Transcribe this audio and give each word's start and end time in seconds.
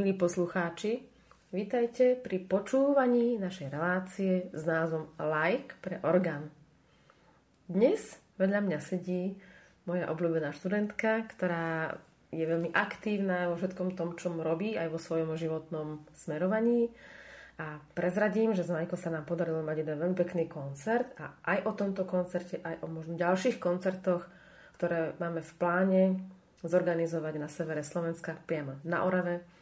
milí 0.00 0.16
poslucháči, 0.16 1.04
vítajte 1.52 2.16
pri 2.16 2.40
počúvaní 2.40 3.36
našej 3.36 3.68
relácie 3.68 4.48
s 4.48 4.64
názvom 4.64 5.12
Like 5.20 5.76
pre 5.84 6.00
orgán. 6.00 6.48
Dnes 7.68 8.16
vedľa 8.40 8.64
mňa 8.64 8.78
sedí 8.80 9.36
moja 9.84 10.08
obľúbená 10.08 10.56
študentka, 10.56 11.28
ktorá 11.28 12.00
je 12.32 12.40
veľmi 12.48 12.72
aktívna 12.72 13.52
vo 13.52 13.60
všetkom 13.60 13.92
tom, 13.92 14.16
čo 14.16 14.32
robí, 14.32 14.72
aj 14.72 14.88
vo 14.88 14.96
svojom 14.96 15.36
životnom 15.36 16.00
smerovaní. 16.16 16.88
A 17.60 17.76
prezradím, 17.92 18.56
že 18.56 18.64
s 18.64 18.72
Majko 18.72 18.96
sa 18.96 19.12
nám 19.12 19.28
podarilo 19.28 19.60
mať 19.60 19.84
jeden 19.84 20.00
veľmi 20.00 20.16
pekný 20.16 20.48
koncert 20.48 21.12
a 21.20 21.36
aj 21.44 21.68
o 21.68 21.76
tomto 21.76 22.08
koncerte, 22.08 22.56
aj 22.64 22.80
o 22.80 22.88
možno 22.88 23.20
ďalších 23.20 23.60
koncertoch, 23.60 24.24
ktoré 24.80 25.12
máme 25.20 25.44
v 25.44 25.52
pláne 25.60 26.02
zorganizovať 26.64 27.34
na 27.36 27.52
severe 27.52 27.84
Slovenska, 27.84 28.40
priamo 28.48 28.80
na 28.80 29.04
Orave, 29.04 29.59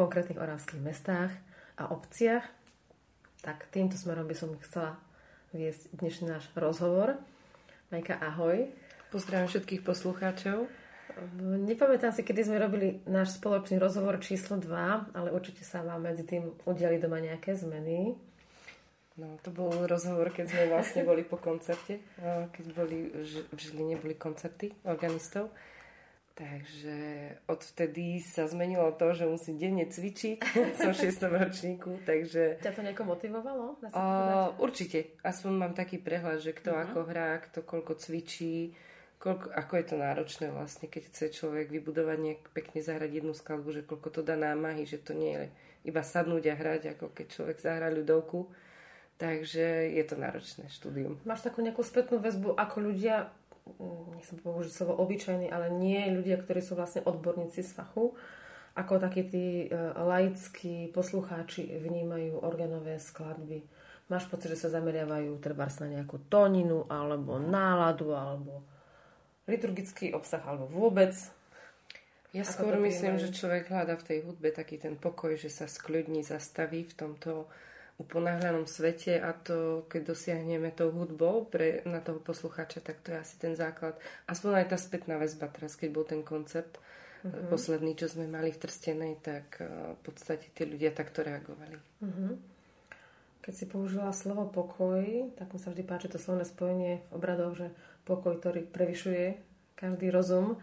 konkrétnych 0.00 0.40
oravských 0.40 0.80
mestách 0.80 1.28
a 1.76 1.92
obciach. 1.92 2.48
Tak 3.44 3.68
týmto 3.68 4.00
smerom 4.00 4.24
by 4.24 4.32
som 4.32 4.56
chcela 4.64 4.96
viesť 5.52 5.92
dnešný 5.92 6.24
náš 6.32 6.48
rozhovor. 6.56 7.20
Majka, 7.92 8.16
ahoj. 8.16 8.64
Pozdravím 9.12 9.52
všetkých 9.52 9.84
poslucháčov. 9.84 10.64
Nepamätám 11.68 12.16
si, 12.16 12.24
kedy 12.24 12.48
sme 12.48 12.56
robili 12.56 13.04
náš 13.04 13.36
spoločný 13.36 13.76
rozhovor 13.76 14.16
číslo 14.24 14.56
2, 14.56 15.12
ale 15.12 15.28
určite 15.36 15.68
sa 15.68 15.84
vám 15.84 16.08
medzi 16.08 16.24
tým 16.24 16.48
udiali 16.64 16.96
doma 16.96 17.20
nejaké 17.20 17.52
zmeny. 17.52 18.16
No, 19.20 19.36
to 19.44 19.52
bol 19.52 19.68
rozhovor, 19.84 20.32
keď 20.32 20.48
sme 20.48 20.72
vlastne 20.72 21.04
boli 21.04 21.28
po 21.28 21.36
koncerte, 21.36 22.00
keď 22.56 22.64
boli 22.72 23.12
v 23.52 23.58
Žiline 23.58 24.00
boli 24.00 24.16
koncerty 24.16 24.72
organistov. 24.88 25.52
Takže 26.40 26.96
odvtedy 27.52 28.24
sa 28.24 28.48
zmenilo 28.48 28.88
to, 28.96 29.12
že 29.12 29.28
musím 29.28 29.60
denne 29.60 29.84
cvičiť. 29.84 30.40
Som 30.80 30.96
v 30.96 31.12
6. 31.12 31.20
ročníku, 31.44 32.00
takže... 32.08 32.56
Ťa 32.64 32.72
to 32.72 32.80
nejako 32.80 33.04
motivovalo? 33.12 33.76
O, 33.76 34.04
určite. 34.64 35.20
Aspoň 35.20 35.52
mám 35.52 35.72
taký 35.76 36.00
prehľad, 36.00 36.40
že 36.40 36.56
kto 36.56 36.72
uh-huh. 36.72 36.88
ako 36.88 36.98
hrá, 37.12 37.44
kto 37.44 37.60
koľko 37.60 37.92
cvičí, 38.00 38.72
koľko, 39.20 39.52
ako 39.52 39.72
je 39.76 39.84
to 39.84 39.96
náročné 40.00 40.46
vlastne, 40.48 40.88
keď 40.88 41.12
chce 41.12 41.24
človek 41.36 41.68
vybudovať 41.68 42.16
nejak 42.16 42.42
pekne 42.56 42.80
zahrať 42.80 43.20
jednu 43.20 43.36
skladbu, 43.36 43.68
že 43.76 43.84
koľko 43.84 44.08
to 44.08 44.20
dá 44.24 44.32
námahy, 44.32 44.88
že 44.88 44.96
to 44.96 45.12
nie 45.12 45.36
je 45.36 45.46
iba 45.92 46.00
sadnúť 46.00 46.44
a 46.48 46.54
hrať, 46.56 46.96
ako 46.96 47.12
keď 47.12 47.26
človek 47.36 47.60
zahrá 47.60 47.92
ľudovku. 47.92 48.48
Takže 49.20 49.92
je 49.92 50.04
to 50.08 50.16
náročné 50.16 50.72
štúdium. 50.72 51.20
Máš 51.28 51.44
takú 51.44 51.60
nejakú 51.60 51.84
spätnú 51.84 52.16
väzbu, 52.24 52.56
ako 52.56 52.88
ľudia 52.88 53.28
nechcem 54.16 54.40
použiť 54.40 54.72
slovo 54.72 54.98
obyčajní, 55.02 55.52
ale 55.52 55.70
nie 55.70 56.00
ľudia, 56.10 56.40
ktorí 56.40 56.60
sú 56.64 56.74
vlastne 56.74 57.04
odborníci 57.06 57.62
z 57.62 57.70
fachu, 57.70 58.16
ako 58.78 59.02
takí 59.02 59.26
tí 59.26 59.46
e, 59.66 59.68
laickí 59.98 60.88
poslucháči 60.94 61.66
vnímajú 61.78 62.40
organové 62.40 63.02
skladby. 63.02 63.66
Máš 64.10 64.26
pocit, 64.26 64.54
že 64.54 64.66
sa 64.66 64.74
zameriavajú 64.74 65.38
treba 65.38 65.70
na 65.82 65.86
nejakú 66.00 66.26
tóninu, 66.26 66.86
alebo 66.90 67.38
náladu, 67.38 68.14
alebo 68.14 68.66
liturgický 69.46 70.14
obsah, 70.14 70.42
alebo 70.42 70.66
vôbec. 70.66 71.14
Ja 72.30 72.46
skôr 72.46 72.78
myslím, 72.78 73.18
že 73.18 73.34
človek 73.34 73.70
hľadá 73.70 73.98
v 73.98 74.06
tej 74.06 74.18
hudbe 74.22 74.54
taký 74.54 74.78
ten 74.78 74.94
pokoj, 74.94 75.34
že 75.34 75.50
sa 75.50 75.66
skľudní, 75.66 76.22
zastaví 76.22 76.86
v 76.86 76.94
tomto 76.94 77.50
uponáhľanom 78.00 78.64
svete 78.64 79.20
a 79.20 79.36
to, 79.36 79.84
keď 79.92 80.16
dosiahneme 80.16 80.72
tou 80.72 80.88
hudbou 80.88 81.44
pre, 81.44 81.84
na 81.84 82.00
toho 82.00 82.16
poslucháča, 82.16 82.80
tak 82.80 83.04
to 83.04 83.12
je 83.12 83.20
asi 83.20 83.36
ten 83.36 83.52
základ. 83.52 84.00
Aspoň 84.24 84.64
aj 84.64 84.66
tá 84.72 84.78
spätná 84.80 85.20
väzba 85.20 85.52
teraz, 85.52 85.76
keď 85.76 85.88
bol 85.92 86.08
ten 86.08 86.24
koncept 86.24 86.80
uh-huh. 86.80 87.52
posledný, 87.52 87.92
čo 87.92 88.08
sme 88.08 88.24
mali 88.24 88.56
v 88.56 88.60
Trstenej, 88.64 89.20
tak 89.20 89.60
uh, 89.60 89.92
v 89.94 90.00
podstate 90.00 90.48
tí 90.56 90.64
ľudia 90.64 90.96
takto 90.96 91.20
reagovali. 91.20 91.76
Uh-huh. 92.00 92.40
Keď 93.44 93.54
si 93.56 93.64
použila 93.68 94.16
slovo 94.16 94.48
pokoj, 94.48 95.32
tak 95.36 95.52
mi 95.52 95.60
sa 95.60 95.68
vždy 95.68 95.84
páči 95.84 96.08
to 96.08 96.16
slovné 96.16 96.48
spojenie 96.48 97.04
v 97.08 97.12
obradoch, 97.12 97.52
že 97.52 97.68
pokoj, 98.08 98.40
ktorý 98.40 98.64
prevyšuje 98.64 99.36
každý 99.76 100.08
rozum. 100.08 100.56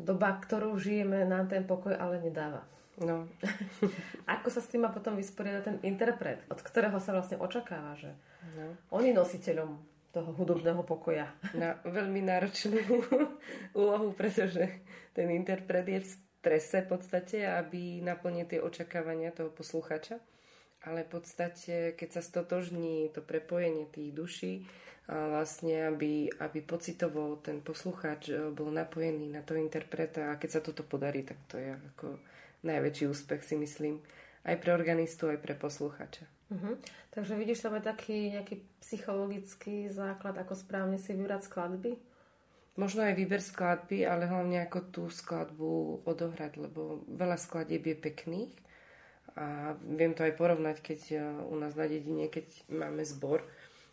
Doba, 0.00 0.36
ktorú 0.36 0.76
žijeme, 0.80 1.28
nám 1.28 1.52
ten 1.52 1.64
pokoj 1.64 1.92
ale 1.92 2.20
nedáva. 2.24 2.64
No. 2.98 3.30
Ako 4.38 4.50
sa 4.50 4.58
s 4.58 4.70
tým 4.70 4.82
má 4.82 4.90
potom 4.90 5.14
vysporiadať 5.14 5.62
ten 5.62 5.78
interpret, 5.86 6.42
od 6.50 6.58
ktorého 6.58 6.98
sa 6.98 7.14
vlastne 7.14 7.38
očakáva, 7.38 7.94
že 7.94 8.10
no. 8.58 8.74
on 8.90 9.06
je 9.06 9.14
nositeľom 9.14 9.78
toho 10.10 10.30
hudobného 10.34 10.82
pokoja. 10.82 11.30
Na 11.54 11.78
veľmi 11.84 12.24
náročnú 12.24 12.80
úlohu, 13.80 14.10
pretože 14.16 14.82
ten 15.14 15.28
interpret 15.30 15.86
je 15.86 16.00
v 16.02 16.08
strese 16.08 16.82
v 16.82 16.90
podstate, 16.90 17.44
aby 17.44 18.02
naplnil 18.02 18.48
tie 18.48 18.58
očakávania 18.58 19.30
toho 19.30 19.52
posluchača. 19.52 20.18
Ale 20.86 21.02
v 21.04 21.18
podstate, 21.18 21.98
keď 21.98 22.18
sa 22.18 22.22
stotožní 22.22 23.10
to 23.10 23.18
prepojenie 23.20 23.90
tých 23.90 24.14
duší, 24.14 24.54
a 25.08 25.40
vlastne, 25.40 25.88
aby, 25.88 26.28
aby 26.28 26.60
pocitovo 26.60 27.40
ten 27.40 27.64
poslucháč 27.64 28.28
e, 28.28 28.52
bol 28.52 28.68
napojený 28.68 29.32
na 29.32 29.40
toho 29.40 29.56
interpreta 29.56 30.28
a 30.28 30.36
keď 30.36 30.50
sa 30.52 30.60
toto 30.60 30.84
podarí, 30.84 31.24
tak 31.24 31.40
to 31.48 31.56
je 31.56 31.72
ako 31.72 32.20
najväčší 32.64 33.04
úspech, 33.10 33.42
si 33.44 33.54
myslím. 33.58 34.00
Aj 34.46 34.56
pre 34.56 34.72
organistu, 34.72 35.28
aj 35.28 35.38
pre 35.42 35.54
posluchača. 35.58 36.24
Uh-huh. 36.48 36.80
Takže 37.12 37.36
vidíš 37.36 37.60
tam 37.60 37.76
aj 37.76 37.84
taký 37.84 38.32
nejaký 38.32 38.64
psychologický 38.80 39.92
základ, 39.92 40.40
ako 40.40 40.56
správne 40.56 40.96
si 40.96 41.12
vybrať 41.12 41.44
skladby? 41.44 42.00
Možno 42.78 43.02
aj 43.02 43.18
výber 43.18 43.42
skladby, 43.42 44.06
ale 44.06 44.30
hlavne 44.30 44.62
ako 44.64 44.78
tú 44.88 45.02
skladbu 45.10 46.06
odohrať, 46.06 46.62
lebo 46.62 47.02
veľa 47.10 47.34
skladieb 47.34 47.82
je 47.90 47.96
pekných 47.98 48.54
a 49.34 49.74
viem 49.82 50.14
to 50.14 50.22
aj 50.22 50.38
porovnať, 50.38 50.76
keď 50.82 51.00
e, 51.10 51.16
u 51.46 51.54
nás 51.58 51.74
na 51.74 51.90
dedine, 51.90 52.30
keď 52.30 52.46
máme 52.70 53.02
zbor, 53.02 53.42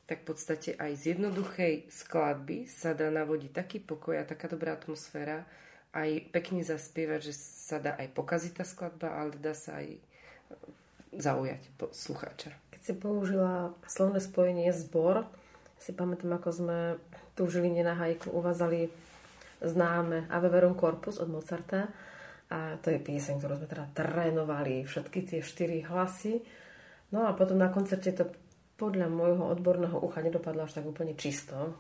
tak 0.06 0.22
v 0.22 0.34
podstate 0.34 0.78
aj 0.78 1.02
z 1.02 1.04
jednoduchej 1.18 1.90
skladby 1.90 2.70
sa 2.70 2.94
dá 2.94 3.10
navodiť 3.10 3.52
taký 3.58 3.78
pokoj 3.82 4.22
a 4.22 4.26
taká 4.26 4.46
dobrá 4.46 4.78
atmosféra, 4.78 5.50
aj 5.96 6.36
pekne 6.36 6.62
zaspievať, 6.62 7.32
že 7.32 7.34
sa 7.34 7.80
dá 7.80 7.96
aj 7.96 8.12
pokaziť 8.12 8.52
tá 8.60 8.68
skladba, 8.68 9.16
ale 9.16 9.40
dá 9.40 9.56
sa 9.56 9.80
aj 9.80 9.96
zaujať 11.16 11.62
slucháča. 11.96 12.52
Keď 12.76 12.82
si 12.84 12.94
použila 13.00 13.72
slovné 13.88 14.20
spojenie 14.20 14.76
zbor, 14.76 15.24
si 15.80 15.96
pamätám, 15.96 16.36
ako 16.36 16.50
sme 16.52 16.80
tu 17.40 17.48
v 17.48 17.54
Žiline 17.56 17.88
na 17.88 17.96
Hajku 17.96 18.32
uvádzali 18.32 18.92
známe 19.64 20.28
Ave 20.28 20.52
Verum 20.52 20.76
Corpus 20.76 21.18
od 21.18 21.32
Mozarta 21.32 21.88
a 22.52 22.78
to 22.84 22.92
je 22.92 23.00
pieseň, 23.00 23.40
ktorú 23.40 23.58
sme 23.58 23.68
teda 23.72 23.86
trénovali, 23.96 24.86
všetky 24.86 25.26
tie 25.26 25.40
štyri 25.42 25.82
hlasy. 25.88 26.44
No 27.10 27.26
a 27.26 27.34
potom 27.34 27.58
na 27.58 27.72
koncerte 27.72 28.12
to 28.14 28.30
podľa 28.76 29.08
môjho 29.08 29.50
odborného 29.56 29.98
ucha 30.04 30.20
nedopadlo 30.20 30.68
až 30.68 30.78
tak 30.78 30.86
úplne 30.86 31.16
čisto. 31.16 31.74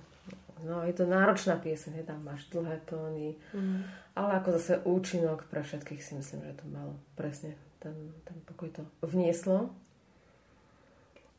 No, 0.63 0.87
je 0.87 0.95
to 0.95 1.03
náročná 1.03 1.59
pieseň, 1.59 2.07
tam 2.07 2.23
máš 2.23 2.47
dlhé 2.47 2.79
tóny, 2.87 3.35
mm. 3.51 3.79
ale 4.15 4.39
ako 4.39 4.55
zase 4.55 4.73
účinok 4.87 5.51
pre 5.51 5.59
všetkých 5.67 5.99
si 5.99 6.15
myslím, 6.15 6.47
že 6.47 6.63
to 6.63 6.65
malo 6.71 6.95
presne 7.19 7.59
ten, 7.83 8.15
ten 8.23 8.37
pokoj 8.47 8.71
to 8.71 8.83
vnieslo. 9.03 9.75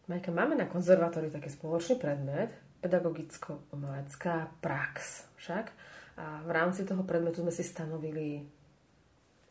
Majka, 0.06 0.30
máme 0.30 0.54
na 0.54 0.68
konzervatóriu 0.68 1.32
taký 1.32 1.48
spoločný 1.48 1.96
predmet, 1.96 2.52
pedagogicko-umelecká 2.84 4.52
prax 4.60 5.26
však. 5.40 5.72
A 6.16 6.46
v 6.46 6.50
rámci 6.52 6.84
toho 6.84 7.02
predmetu 7.02 7.42
sme 7.42 7.52
si 7.52 7.64
stanovili 7.66 8.44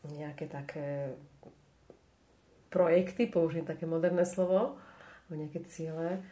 nejaké 0.06 0.46
také 0.46 1.14
projekty, 2.70 3.26
použijem 3.26 3.66
také 3.66 3.84
moderné 3.84 4.22
slovo, 4.24 4.78
nejaké 5.30 5.66
ciele 5.66 6.22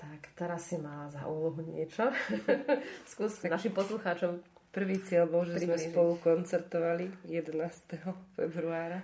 tak, 0.00 0.32
teraz 0.32 0.72
si 0.72 0.80
mala 0.80 1.12
za 1.12 1.28
úlohu 1.28 1.60
niečo. 1.60 2.08
Skús 3.12 3.44
našim 3.44 3.76
poslucháčom 3.76 4.40
Prvý 4.70 5.02
cieľ 5.02 5.26
bol, 5.26 5.42
že 5.42 5.66
sme 5.66 5.74
spolu 5.74 6.14
koncertovali 6.22 7.10
11. 7.26 8.06
februára. 8.38 9.02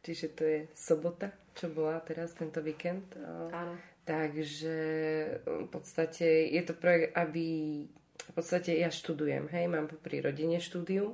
Čiže 0.00 0.26
to 0.32 0.42
je 0.48 0.58
sobota, 0.72 1.28
čo 1.52 1.68
bola 1.68 2.00
teraz 2.00 2.32
tento 2.32 2.64
víkend. 2.64 3.04
Áno. 3.52 3.76
Takže 4.08 4.78
v 5.44 5.68
podstate 5.68 6.48
je 6.48 6.62
to 6.64 6.72
projekt, 6.72 7.12
aby 7.12 7.44
v 8.16 8.32
podstate 8.32 8.72
ja 8.72 8.88
študujem, 8.88 9.52
hej, 9.52 9.68
mám 9.68 9.90
pri 10.00 10.24
rodine 10.24 10.62
štúdium, 10.64 11.12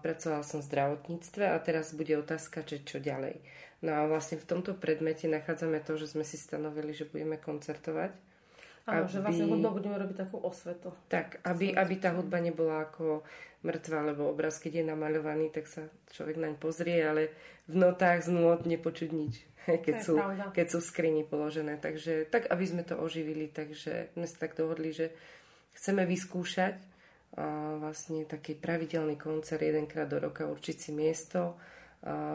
pracovala 0.00 0.46
som 0.46 0.64
v 0.64 0.68
zdravotníctve 0.72 1.44
a 1.44 1.58
teraz 1.60 1.92
bude 1.92 2.16
otázka, 2.16 2.64
že 2.64 2.86
čo 2.88 3.02
ďalej. 3.02 3.36
No 3.78 3.94
a 3.94 4.10
vlastne 4.10 4.42
v 4.42 4.48
tomto 4.48 4.74
predmete 4.74 5.30
nachádzame 5.30 5.78
to, 5.86 5.94
že 5.94 6.10
sme 6.10 6.26
si 6.26 6.34
stanovili, 6.34 6.90
že 6.90 7.06
budeme 7.06 7.38
koncertovať. 7.38 8.10
Áno, 8.90 9.06
aby... 9.06 9.12
že 9.12 9.18
vlastne 9.22 9.46
hudba 9.46 9.70
budeme 9.70 9.96
robiť 10.00 10.16
takú 10.26 10.42
osvetu. 10.42 10.90
Tak, 11.06 11.44
aby, 11.46 11.76
aby 11.76 11.94
tá 12.00 12.10
hudba 12.10 12.42
nebola 12.42 12.88
ako 12.90 13.22
mŕtva, 13.62 14.02
lebo 14.02 14.26
obraz, 14.26 14.58
keď 14.58 14.82
je 14.82 14.84
namaľovaný, 14.90 15.54
tak 15.54 15.70
sa 15.70 15.86
človek 16.10 16.42
naň 16.42 16.54
pozrie, 16.58 16.98
ale 17.04 17.30
v 17.70 17.78
notách 17.78 18.26
z 18.26 18.34
nôd 18.34 18.66
nepočuť 18.66 19.10
nič, 19.14 19.34
keď 19.86 19.96
sú, 20.02 20.14
keď 20.50 20.66
sú 20.66 20.78
v 20.82 20.88
skrini 20.88 21.22
položené. 21.22 21.78
Takže 21.78 22.26
tak, 22.26 22.50
aby 22.50 22.64
sme 22.66 22.82
to 22.82 22.98
oživili, 22.98 23.46
takže 23.46 24.10
sme 24.18 24.26
sa 24.26 24.36
tak 24.42 24.58
dohodli, 24.58 24.90
že 24.90 25.14
chceme 25.78 26.02
vyskúšať 26.02 26.74
a 27.38 27.78
vlastne 27.78 28.24
taký 28.26 28.56
pravidelný 28.56 29.14
koncert 29.20 29.62
jedenkrát 29.62 30.08
do 30.08 30.18
roka 30.18 30.48
určiť 30.48 30.76
si 30.80 30.90
miesto 30.90 31.54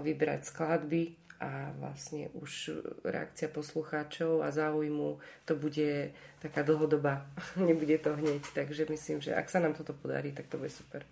vybrať 0.05 0.41
skladby 0.47 1.22
a 1.43 1.75
vlastne 1.75 2.31
už 2.39 2.79
reakcia 3.03 3.51
poslucháčov 3.51 4.47
a 4.47 4.55
záujmu 4.55 5.19
to 5.43 5.59
bude 5.59 6.15
taká 6.39 6.63
dlhodobá, 6.63 7.27
nebude 7.59 7.99
to 7.99 8.15
hneď, 8.15 8.39
takže 8.55 8.87
myslím, 8.87 9.19
že 9.19 9.35
ak 9.35 9.51
sa 9.51 9.59
nám 9.59 9.75
toto 9.75 9.91
podarí, 9.91 10.31
tak 10.31 10.47
to 10.47 10.55
bude 10.55 10.71
super. 10.71 11.03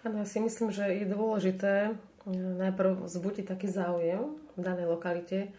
Áno, 0.00 0.24
ja 0.24 0.26
si 0.26 0.40
myslím, 0.40 0.72
že 0.72 0.88
je 0.88 1.04
dôležité 1.04 1.92
e, 1.92 2.32
najprv 2.32 3.04
vzbudiť 3.04 3.44
taký 3.52 3.68
záujem 3.68 4.32
v 4.56 4.60
danej 4.64 4.88
lokalite 4.88 5.52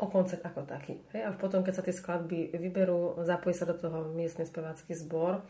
o 0.00 0.08
koncert 0.08 0.40
ako 0.40 0.64
taký. 0.64 0.96
Hej? 1.12 1.28
A 1.28 1.30
už 1.30 1.36
potom, 1.36 1.60
keď 1.60 1.74
sa 1.76 1.84
tie 1.84 1.92
skladby 1.92 2.56
vyberú, 2.56 3.20
zapojí 3.20 3.52
sa 3.52 3.68
do 3.68 3.76
toho 3.76 4.08
miestny 4.16 4.48
spevácky 4.48 4.96
zbor, 4.96 5.44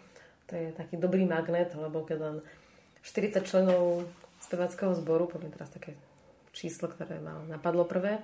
to 0.51 0.59
je 0.59 0.75
taký 0.75 0.99
dobrý 0.99 1.23
magnet, 1.23 1.71
lebo 1.79 2.03
keď 2.03 2.19
len 2.19 2.37
40 3.07 3.47
členov 3.47 4.05
speváckého 4.43 4.93
zboru, 4.99 5.31
poviem 5.31 5.55
teraz 5.55 5.71
také 5.71 5.95
číslo, 6.55 6.87
ktoré 6.87 7.19
ma 7.19 7.43
napadlo 7.51 7.85
prvé, 7.85 8.23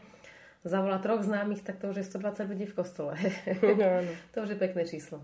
zavolá 0.63 1.03
troch 1.03 1.27
známych, 1.27 1.67
tak 1.67 1.83
to 1.83 1.91
už 1.91 2.01
je 2.01 2.09
120 2.09 2.47
ľudí 2.47 2.67
v 2.71 2.77
kostole. 2.79 3.19
No, 3.61 3.89
to 4.33 4.47
už 4.47 4.55
je 4.55 4.59
pekné 4.63 4.87
číslo. 4.87 5.21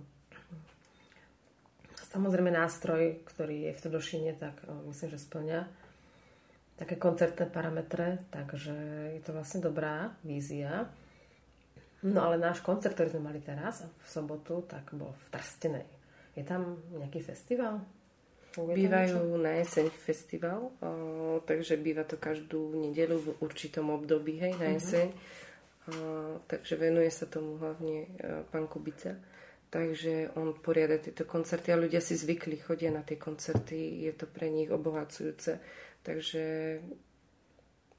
Samozrejme 2.10 2.48
nástroj, 2.50 3.22
ktorý 3.28 3.70
je 3.70 3.72
v 3.76 3.82
Tvrdošine, 3.86 4.30
tak 4.40 4.56
myslím, 4.88 5.08
že 5.12 5.20
splňa 5.20 5.60
také 6.76 6.96
koncertné 6.96 7.48
parametre, 7.48 8.24
takže 8.32 8.72
je 9.16 9.20
to 9.24 9.32
vlastne 9.32 9.64
dobrá 9.64 10.12
vízia. 10.24 10.88
No 12.04 12.28
ale 12.28 12.36
náš 12.36 12.60
koncert, 12.60 12.96
ktorý 12.96 13.16
sme 13.16 13.32
mali 13.32 13.40
teraz 13.40 13.84
v 13.84 14.06
sobotu, 14.08 14.64
tak 14.68 14.92
bol 14.92 15.12
v 15.12 15.26
Trstenej. 15.32 15.86
Je 16.36 16.44
tam 16.44 16.80
nejaký 16.92 17.24
festival? 17.24 17.80
Bývajú 18.56 19.36
na 19.36 19.60
jeseň 19.60 19.92
festival, 19.92 20.72
o, 20.80 21.42
takže 21.44 21.76
býva 21.76 22.08
to 22.08 22.16
každú 22.16 22.72
nedelu 22.72 23.20
v 23.20 23.28
určitom 23.44 23.92
období, 23.92 24.40
hej, 24.40 24.56
na 24.56 24.72
mhm. 24.72 24.76
jeseň. 24.80 25.06
Uh-huh. 25.12 25.34
O, 25.86 25.94
takže 26.48 26.74
venuje 26.80 27.10
sa 27.12 27.28
tomu 27.28 27.60
hlavne 27.60 28.08
uh, 28.08 28.42
pán 28.48 28.64
Kubica. 28.66 29.14
Takže 29.66 30.32
on 30.38 30.56
poriada 30.56 30.96
tieto 30.96 31.26
koncerty 31.26 31.74
a 31.74 31.76
ľudia 31.76 31.98
si 31.98 32.14
zvykli, 32.14 32.62
chodia 32.62 32.88
na 32.94 33.02
tie 33.02 33.18
koncerty, 33.18 34.08
je 34.08 34.12
to 34.14 34.30
pre 34.30 34.48
nich 34.48 34.70
obohacujúce. 34.70 35.58
Takže 36.06 36.44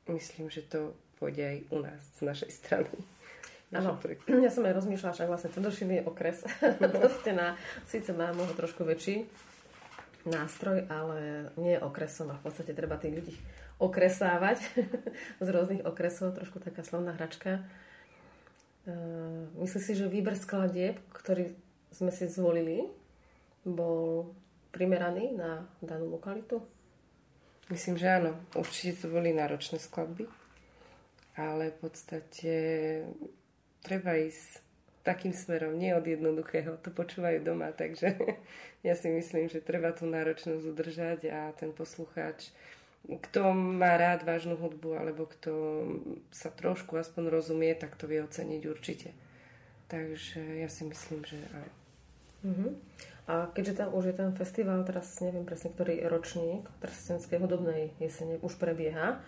myslím, 0.07 0.47
že 0.47 0.63
to 0.63 0.95
pôjde 1.19 1.43
aj 1.43 1.57
u 1.75 1.77
nás, 1.83 2.01
z 2.17 2.21
našej 2.23 2.51
strany. 2.55 2.91
Áno, 3.75 3.99
ja 4.31 4.47
som 4.47 4.63
aj 4.63 4.79
rozmýšľala, 4.79 5.11
však 5.11 5.27
vlastne 5.27 5.51
Tvrdošin 5.51 5.91
je 5.99 6.01
okres. 6.07 6.39
Proste 7.03 7.31
na, 7.35 7.59
síce 7.83 8.15
má 8.15 8.31
možno 8.31 8.55
trošku 8.55 8.87
väčší, 8.87 9.27
nástroj, 10.27 10.85
ale 10.91 11.49
nie 11.55 11.79
okresom 11.79 12.31
a 12.31 12.39
v 12.39 12.43
podstate 12.43 12.75
treba 12.75 12.99
tých 12.99 13.15
ľudí 13.15 13.33
okresávať 13.79 14.61
z 15.45 15.47
rôznych 15.47 15.83
okresov, 15.87 16.35
trošku 16.35 16.59
taká 16.59 16.83
slovná 16.83 17.15
hračka. 17.15 17.63
Uh, 18.87 19.47
myslím 19.63 19.83
si, 19.83 19.91
že 19.95 20.11
výber 20.11 20.35
skladieb, 20.35 20.99
ktorý 21.11 21.51
sme 21.91 22.11
si 22.11 22.27
zvolili, 22.27 22.87
bol 23.67 24.31
primeraný 24.71 25.35
na 25.35 25.67
danú 25.83 26.07
lokalitu? 26.11 26.63
Myslím, 27.67 27.99
že 27.99 28.07
áno. 28.07 28.31
Určite 28.55 29.03
to 29.03 29.11
boli 29.11 29.35
náročné 29.35 29.75
skladby, 29.75 30.23
ale 31.35 31.75
v 31.75 31.77
podstate 31.83 32.53
treba 33.83 34.15
ísť 34.15 34.66
takým 35.07 35.31
smerom, 35.31 35.79
nie 35.79 35.95
od 35.95 36.03
jednoduchého. 36.03 36.75
To 36.83 36.91
počúvajú 36.91 37.39
doma, 37.39 37.71
takže 37.71 38.19
ja 38.87 38.91
si 38.99 39.07
myslím, 39.07 39.47
že 39.47 39.63
treba 39.63 39.95
tú 39.95 40.03
náročnosť 40.03 40.63
udržať 40.67 41.19
a 41.31 41.55
ten 41.55 41.71
poslucháč, 41.71 42.51
kto 43.07 43.55
má 43.55 43.95
rád 43.95 44.27
vážnu 44.27 44.59
hudbu 44.59 44.99
alebo 44.99 45.31
kto 45.31 45.51
sa 46.27 46.51
trošku 46.51 46.99
aspoň 46.99 47.31
rozumie, 47.31 47.71
tak 47.71 47.95
to 47.95 48.03
vie 48.03 48.19
oceniť 48.19 48.61
určite. 48.67 49.15
Takže 49.87 50.59
ja 50.59 50.67
si 50.67 50.83
myslím, 50.83 51.23
že 51.23 51.39
áno. 51.55 51.73
Uh-huh. 52.43 52.71
A 53.27 53.47
keďže 53.55 53.79
tam 53.83 53.95
už 53.95 54.11
je 54.11 54.15
ten 54.19 54.31
festival, 54.35 54.83
teraz 54.83 55.07
neviem 55.23 55.47
presne, 55.47 55.71
ktorý 55.71 56.03
ročník 56.11 56.67
Trstenskej 56.83 57.39
hudobnej 57.39 57.95
jesene 57.99 58.39
už 58.43 58.59
prebieha, 58.59 59.23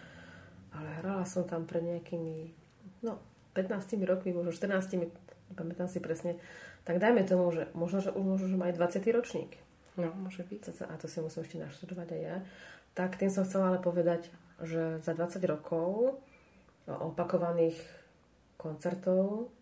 ale 0.75 0.87
hrala 0.99 1.23
som 1.23 1.47
tam 1.47 1.63
pred 1.63 1.83
nejakými 1.83 2.51
no, 3.03 3.19
15 3.55 3.95
rokmi, 4.03 4.35
možno 4.35 4.51
14 4.51 4.99
pamätám 5.53 5.89
si 5.89 6.01
presne, 6.01 6.37
tak 6.83 7.01
dajme 7.01 7.25
tomu, 7.25 7.49
že 7.53 7.69
možno, 7.77 8.01
že 8.01 8.11
už 8.13 8.23
možno, 8.23 8.45
že 8.49 8.57
má 8.57 8.69
aj 8.69 8.77
20. 8.77 9.17
ročník. 9.17 9.51
No, 9.99 10.13
môže 10.15 10.45
byť. 10.47 10.85
A 10.87 10.95
to 10.95 11.11
si 11.11 11.19
musím 11.19 11.43
ešte 11.43 11.57
naštudovať 11.59 12.07
aj 12.15 12.21
ja. 12.21 12.37
Tak 12.95 13.19
tým 13.19 13.29
som 13.29 13.43
chcela 13.43 13.75
ale 13.75 13.79
povedať, 13.83 14.31
že 14.63 14.99
za 15.03 15.11
20 15.15 15.39
rokov 15.47 16.19
opakovaných 16.87 17.77
koncertov 18.57 19.53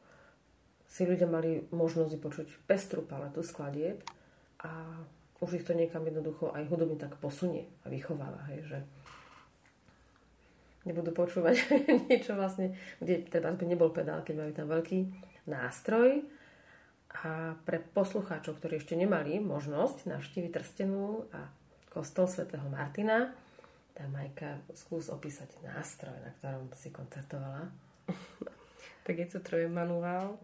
si 0.87 1.03
ľudia 1.03 1.27
mali 1.27 1.67
možnosť 1.69 2.13
počuť 2.17 2.47
pestru 2.65 3.03
paletu 3.03 3.43
skladieb 3.43 3.99
a 4.63 5.03
už 5.43 5.61
ich 5.61 5.65
to 5.67 5.75
niekam 5.75 6.01
jednoducho 6.07 6.49
aj 6.55 6.65
hudobne 6.71 6.97
tak 6.97 7.19
posunie 7.21 7.69
a 7.85 7.91
vychováva, 7.91 8.41
hej, 8.49 8.65
že 8.65 8.79
nebudú 10.87 11.11
počúvať 11.11 11.61
niečo 12.09 12.33
vlastne, 12.33 12.73
kde 13.03 13.27
teda 13.27 13.51
by 13.53 13.65
nebol 13.67 13.91
pedál, 13.91 14.23
keď 14.23 14.35
majú 14.39 14.51
tam 14.55 14.67
veľký 14.71 14.99
nástroj 15.47 16.21
a 17.23 17.55
pre 17.63 17.79
poslucháčov, 17.81 18.59
ktorí 18.59 18.77
ešte 18.77 18.93
nemali 18.93 19.39
možnosť 19.39 20.11
navštíviť 20.11 20.51
Trstenú 20.53 21.25
a 21.33 21.49
kostol 21.89 22.29
svätého 22.29 22.67
Martina, 22.69 23.33
tá 23.97 24.05
Majka 24.05 24.61
skús 24.77 25.09
opísať 25.09 25.57
nástroj, 25.65 26.13
na 26.21 26.29
ktorom 26.37 26.69
si 26.77 26.93
koncertovala. 26.93 27.65
tak 29.07 29.23
je 29.23 29.27
to 29.31 29.39
trojmanuál. 29.39 30.35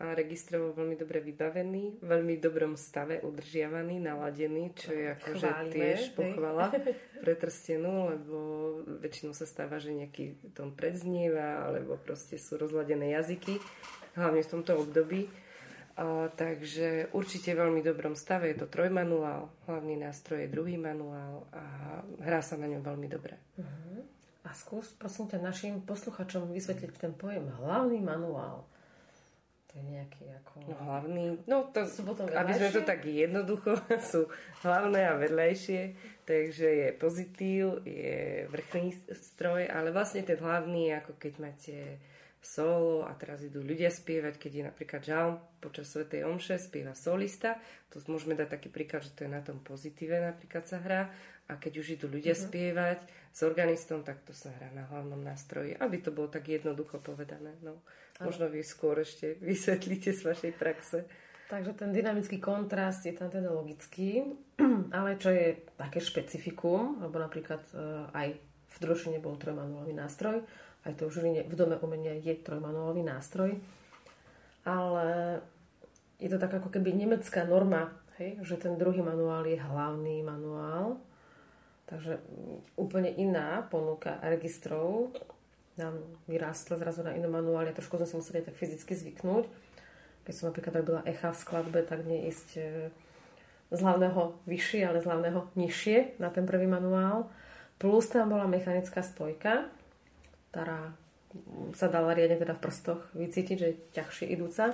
A 0.00 0.16
registrovo 0.16 0.72
veľmi 0.72 0.96
dobre 0.96 1.20
vybavený, 1.20 2.00
v 2.00 2.06
veľmi 2.08 2.40
dobrom 2.40 2.72
stave, 2.72 3.20
udržiavaný, 3.20 4.00
naladený, 4.00 4.72
čo 4.72 4.96
je 4.96 5.12
akože 5.12 5.48
tiež 5.76 6.00
pochvala 6.16 6.72
pre 7.22 7.36
trstenú, 7.36 8.08
lebo 8.08 8.36
väčšinou 9.04 9.36
sa 9.36 9.44
stáva, 9.44 9.76
že 9.76 9.92
nejaký 9.92 10.56
tón 10.56 10.72
predznieva, 10.72 11.68
alebo 11.68 12.00
proste 12.00 12.40
sú 12.40 12.56
rozladené 12.56 13.12
jazyky 13.12 13.60
hlavne 14.18 14.42
v 14.42 14.52
tomto 14.52 14.72
období. 14.82 15.30
A, 15.98 16.30
takže 16.30 17.10
určite 17.10 17.54
v 17.54 17.62
veľmi 17.66 17.80
dobrom 17.82 18.14
stave. 18.14 18.50
Je 18.54 18.62
to 18.62 18.70
trojmanuál, 18.70 19.50
hlavný 19.66 19.98
nástroj 19.98 20.46
je 20.46 20.54
druhý 20.54 20.78
manuál 20.78 21.46
a 21.50 21.62
hrá 22.22 22.38
sa 22.38 22.54
na 22.54 22.70
ňom 22.70 22.82
veľmi 22.82 23.08
dobre. 23.10 23.34
Uh-huh. 23.58 24.06
A 24.46 24.54
skús, 24.54 24.94
prosím 24.94 25.26
ťa, 25.26 25.42
našim 25.42 25.82
posluchačom 25.82 26.54
vysvetliť 26.54 26.92
ten 26.94 27.12
pojem 27.18 27.50
hlavný 27.50 27.98
manuál. 27.98 28.62
To 29.68 29.72
je 29.76 29.84
nejaký 29.84 30.24
ako... 30.40 30.54
No 30.64 30.76
hlavný, 30.88 31.24
no 31.44 31.68
to, 31.68 31.84
sú 31.84 32.00
potom 32.06 32.24
aby 32.24 32.52
sme 32.56 32.72
to 32.72 32.82
tak 32.88 33.04
jednoducho, 33.04 33.76
sú 34.14 34.24
hlavné 34.64 35.04
a 35.04 35.20
vedlejšie, 35.20 35.92
takže 36.24 36.64
je 36.64 36.88
pozitív, 36.96 37.84
je 37.84 38.48
vrchný 38.48 38.96
stroj, 39.12 39.68
ale 39.68 39.92
vlastne 39.92 40.24
ten 40.24 40.40
hlavný 40.40 40.96
ako 40.96 41.20
keď 41.20 41.32
máte 41.36 41.76
solo 42.38 43.04
a 43.04 43.12
teraz 43.18 43.42
idú 43.42 43.60
ľudia 43.60 43.90
spievať, 43.90 44.38
keď 44.38 44.52
je 44.54 44.64
napríklad 44.70 45.02
žalm 45.02 45.34
počas 45.58 45.90
Svetej 45.90 46.22
Omše, 46.24 46.56
spieva 46.58 46.94
solista, 46.94 47.58
to 47.90 47.98
môžeme 48.06 48.38
dať 48.38 48.48
taký 48.48 48.68
príklad, 48.70 49.02
že 49.02 49.14
to 49.14 49.26
je 49.26 49.30
na 49.30 49.42
tom 49.42 49.58
pozitíve 49.58 50.14
napríklad 50.16 50.64
sa 50.64 50.78
hrá 50.78 51.10
a 51.48 51.56
keď 51.56 51.72
už 51.80 51.86
idú 51.96 52.06
ľudia 52.12 52.36
uh-huh. 52.36 52.46
spievať 52.46 52.98
s 53.32 53.40
organistom, 53.40 54.04
tak 54.04 54.20
to 54.22 54.36
sa 54.36 54.52
hrá 54.52 54.68
na 54.76 54.84
hlavnom 54.92 55.18
nástroji, 55.18 55.72
aby 55.80 55.96
to 55.98 56.12
bolo 56.12 56.28
tak 56.28 56.44
jednoducho 56.44 57.00
povedané. 57.00 57.56
No, 57.64 57.80
možno 58.20 58.52
vy 58.52 58.60
skôr 58.60 59.00
ešte 59.00 59.38
vysvetlíte 59.48 60.12
z 60.12 60.20
vašej 60.22 60.52
praxe. 60.54 61.08
Takže 61.48 61.72
ten 61.80 61.96
dynamický 61.96 62.36
kontrast 62.44 63.08
je 63.08 63.16
tam 63.16 63.32
teda 63.32 63.48
logický, 63.48 64.36
ale 64.96 65.16
čo 65.16 65.32
je 65.32 65.64
také 65.80 66.04
špecifikum, 66.04 67.00
alebo 67.00 67.16
napríklad 67.16 67.64
uh, 67.72 68.12
aj 68.12 68.36
v 68.68 68.76
Drošine 68.84 69.16
bol 69.16 69.40
trojmanuálový 69.40 69.96
nástroj, 69.96 70.44
aj 70.88 70.96
to 70.96 71.12
v 71.12 71.44
v 71.44 71.54
Dome 71.54 71.76
umenia 71.84 72.16
je 72.16 72.32
trojmanuálový 72.32 73.04
nástroj, 73.04 73.60
ale 74.64 75.38
je 76.16 76.28
to 76.32 76.40
tak 76.40 76.56
ako 76.56 76.72
keby 76.72 76.96
nemecká 76.96 77.44
norma, 77.44 77.92
hej, 78.16 78.40
že 78.42 78.56
ten 78.56 78.74
druhý 78.80 79.04
manuál 79.04 79.44
je 79.44 79.60
hlavný 79.60 80.24
manuál, 80.24 80.96
takže 81.86 82.18
úplne 82.74 83.12
iná 83.12 83.62
ponuka 83.68 84.16
registrov 84.24 85.12
nám 85.78 85.94
vyrástla 86.26 86.74
zrazu 86.74 87.06
na 87.06 87.14
inom 87.14 87.30
manuáli 87.30 87.70
a 87.70 87.76
trošku 87.78 87.94
sme 88.02 88.08
si 88.10 88.18
museli 88.18 88.42
tak 88.42 88.58
fyzicky 88.58 88.98
zvyknúť. 88.98 89.46
Keď 90.26 90.32
som 90.34 90.50
napríklad 90.50 90.82
robila 90.82 91.00
echa 91.06 91.30
v 91.30 91.38
skladbe, 91.38 91.80
tak 91.86 92.02
nie 92.02 92.26
ísť 92.26 92.48
e, 92.58 92.90
z 93.70 93.80
hlavného 93.80 94.34
vyššie, 94.44 94.82
ale 94.84 94.98
z 94.98 95.06
hlavného 95.06 95.40
nižšie 95.54 96.18
na 96.18 96.34
ten 96.34 96.44
prvý 96.44 96.66
manuál. 96.66 97.30
Plus 97.78 98.10
tam 98.10 98.34
bola 98.34 98.50
mechanická 98.50 99.06
spojka, 99.06 99.70
ktorá 100.50 100.92
sa 101.76 101.92
dala 101.92 102.16
riadne 102.16 102.40
teda 102.40 102.56
v 102.56 102.62
prstoch 102.64 103.00
vycítiť, 103.12 103.56
že 103.56 103.66
je 103.68 103.80
ťažšie 103.92 104.26
idúca. 104.32 104.72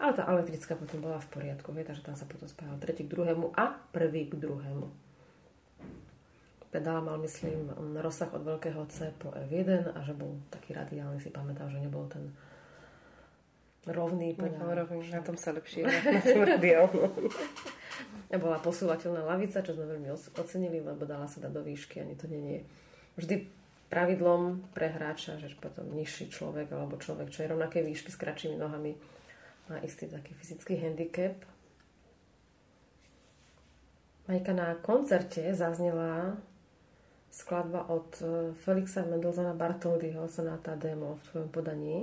Ale 0.00 0.16
tá 0.16 0.24
elektrická 0.32 0.80
potom 0.80 1.04
bola 1.04 1.20
v 1.20 1.28
poriadku, 1.28 1.76
vie, 1.76 1.84
takže 1.84 2.00
tam 2.00 2.16
sa 2.16 2.24
potom 2.24 2.48
spájal 2.48 2.80
tretí 2.80 3.04
k 3.04 3.12
druhému 3.12 3.52
a 3.52 3.76
prvý 3.92 4.32
k 4.32 4.40
druhému. 4.40 4.88
pedál 6.72 7.04
mal, 7.04 7.20
myslím, 7.20 7.68
rozsah 8.00 8.32
od 8.32 8.40
veľkého 8.46 8.80
C 8.88 9.12
po 9.20 9.28
F1 9.34 9.92
a 9.92 10.00
že 10.00 10.16
bol 10.16 10.40
taký 10.48 10.72
radiálny, 10.72 11.20
si 11.20 11.28
pamätám, 11.28 11.68
že 11.68 11.84
nebol 11.84 12.08
ten 12.08 12.32
rovný 13.90 14.32
pedál. 14.32 14.72
rovný, 14.72 15.04
na 15.12 15.20
tom 15.20 15.36
sa 15.36 15.52
lepšie 15.52 15.84
na 16.16 16.20
tom 16.24 16.48
radiálnom. 16.48 17.12
Bola 18.40 18.56
posúvateľná 18.62 19.20
lavica, 19.26 19.60
čo 19.60 19.76
sme 19.76 19.84
veľmi 19.84 20.08
ocenili, 20.38 20.80
lebo 20.80 21.04
dala 21.04 21.28
sa 21.28 21.44
dať 21.44 21.52
do 21.52 21.60
výšky, 21.60 22.00
ani 22.00 22.16
to 22.16 22.24
nie 22.24 22.40
je 22.40 22.60
vždy 23.20 23.59
pravidlom 23.90 24.70
pre 24.70 24.88
hráča, 24.88 25.42
že 25.42 25.50
potom 25.58 25.90
nižší 25.90 26.30
človek 26.30 26.70
alebo 26.70 26.96
človek, 26.96 27.34
čo 27.34 27.42
je 27.42 27.50
rovnaké 27.50 27.82
výšky 27.82 28.14
s 28.14 28.20
kratšími 28.22 28.56
nohami, 28.56 28.94
má 29.66 29.82
istý 29.82 30.06
taký 30.06 30.34
fyzický 30.38 30.78
handicap. 30.78 31.34
Majka 34.30 34.54
na 34.54 34.78
koncerte 34.78 35.42
zaznela 35.50 36.38
skladba 37.34 37.90
od 37.90 38.14
e, 38.22 38.54
Felixa 38.62 39.02
Mendelsona 39.02 39.54
Bartoldyho 39.58 40.30
Sonata 40.30 40.78
Demo 40.78 41.18
v 41.18 41.22
tvojom 41.30 41.50
podaní. 41.50 41.98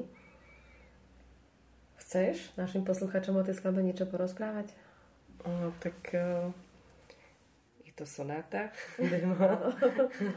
Chceš 2.03 2.51
našim 2.59 2.83
posluchačom 2.83 3.35
o 3.35 3.43
tej 3.43 3.59
skladbe 3.59 3.83
niečo 3.83 4.07
porozprávať? 4.07 4.71
No, 5.47 5.71
tak 5.79 5.95
je 6.11 6.51
to 7.99 8.05
sonáta 8.05 8.69
demo 9.01 9.33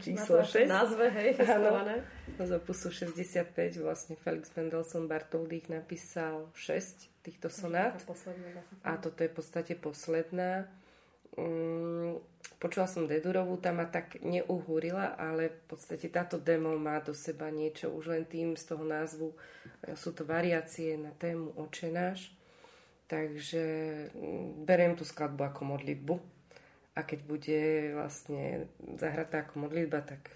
číslo 0.01 0.41
6. 0.41 0.65
Názve, 0.65 1.13
hej, 1.13 1.37
áno, 1.45 2.01
z 2.41 2.51
opusu 2.57 2.89
65 2.89 3.77
vlastne 3.85 4.17
Felix 4.17 4.49
Mendelssohn 4.57 5.05
Bartoldy 5.05 5.61
napísal 5.69 6.49
6 6.57 7.21
týchto 7.21 7.53
sonát. 7.53 8.01
A 8.81 8.97
toto 8.97 9.21
je 9.21 9.29
v 9.29 9.35
podstate 9.37 9.77
posledná. 9.77 10.65
Um, 11.37 12.17
Počula 12.61 12.85
som 12.85 13.09
Dedurovú, 13.09 13.57
tam 13.57 13.81
ma 13.81 13.89
tak 13.89 14.21
neuhúrila, 14.21 15.17
ale 15.17 15.49
v 15.49 15.73
podstate 15.73 16.13
táto 16.13 16.37
demo 16.37 16.77
má 16.77 17.01
do 17.01 17.09
seba 17.09 17.49
niečo 17.49 17.89
už 17.89 18.13
len 18.13 18.21
tým 18.21 18.53
z 18.53 18.69
toho 18.69 18.85
názvu. 18.85 19.33
Sú 19.97 20.13
to 20.13 20.29
variácie 20.29 20.93
na 20.93 21.09
tému 21.09 21.57
Očenáš. 21.57 22.29
Takže 23.09 23.65
mm, 24.13 24.61
beriem 24.61 24.93
tú 24.93 25.01
skladbu 25.01 25.41
ako 25.41 25.61
modlitbu. 25.73 26.15
A 26.91 27.07
keď 27.07 27.19
bude 27.23 27.61
vlastne 27.95 28.67
zahratá 28.99 29.47
ako 29.47 29.67
modlitba, 29.67 30.03
tak 30.03 30.35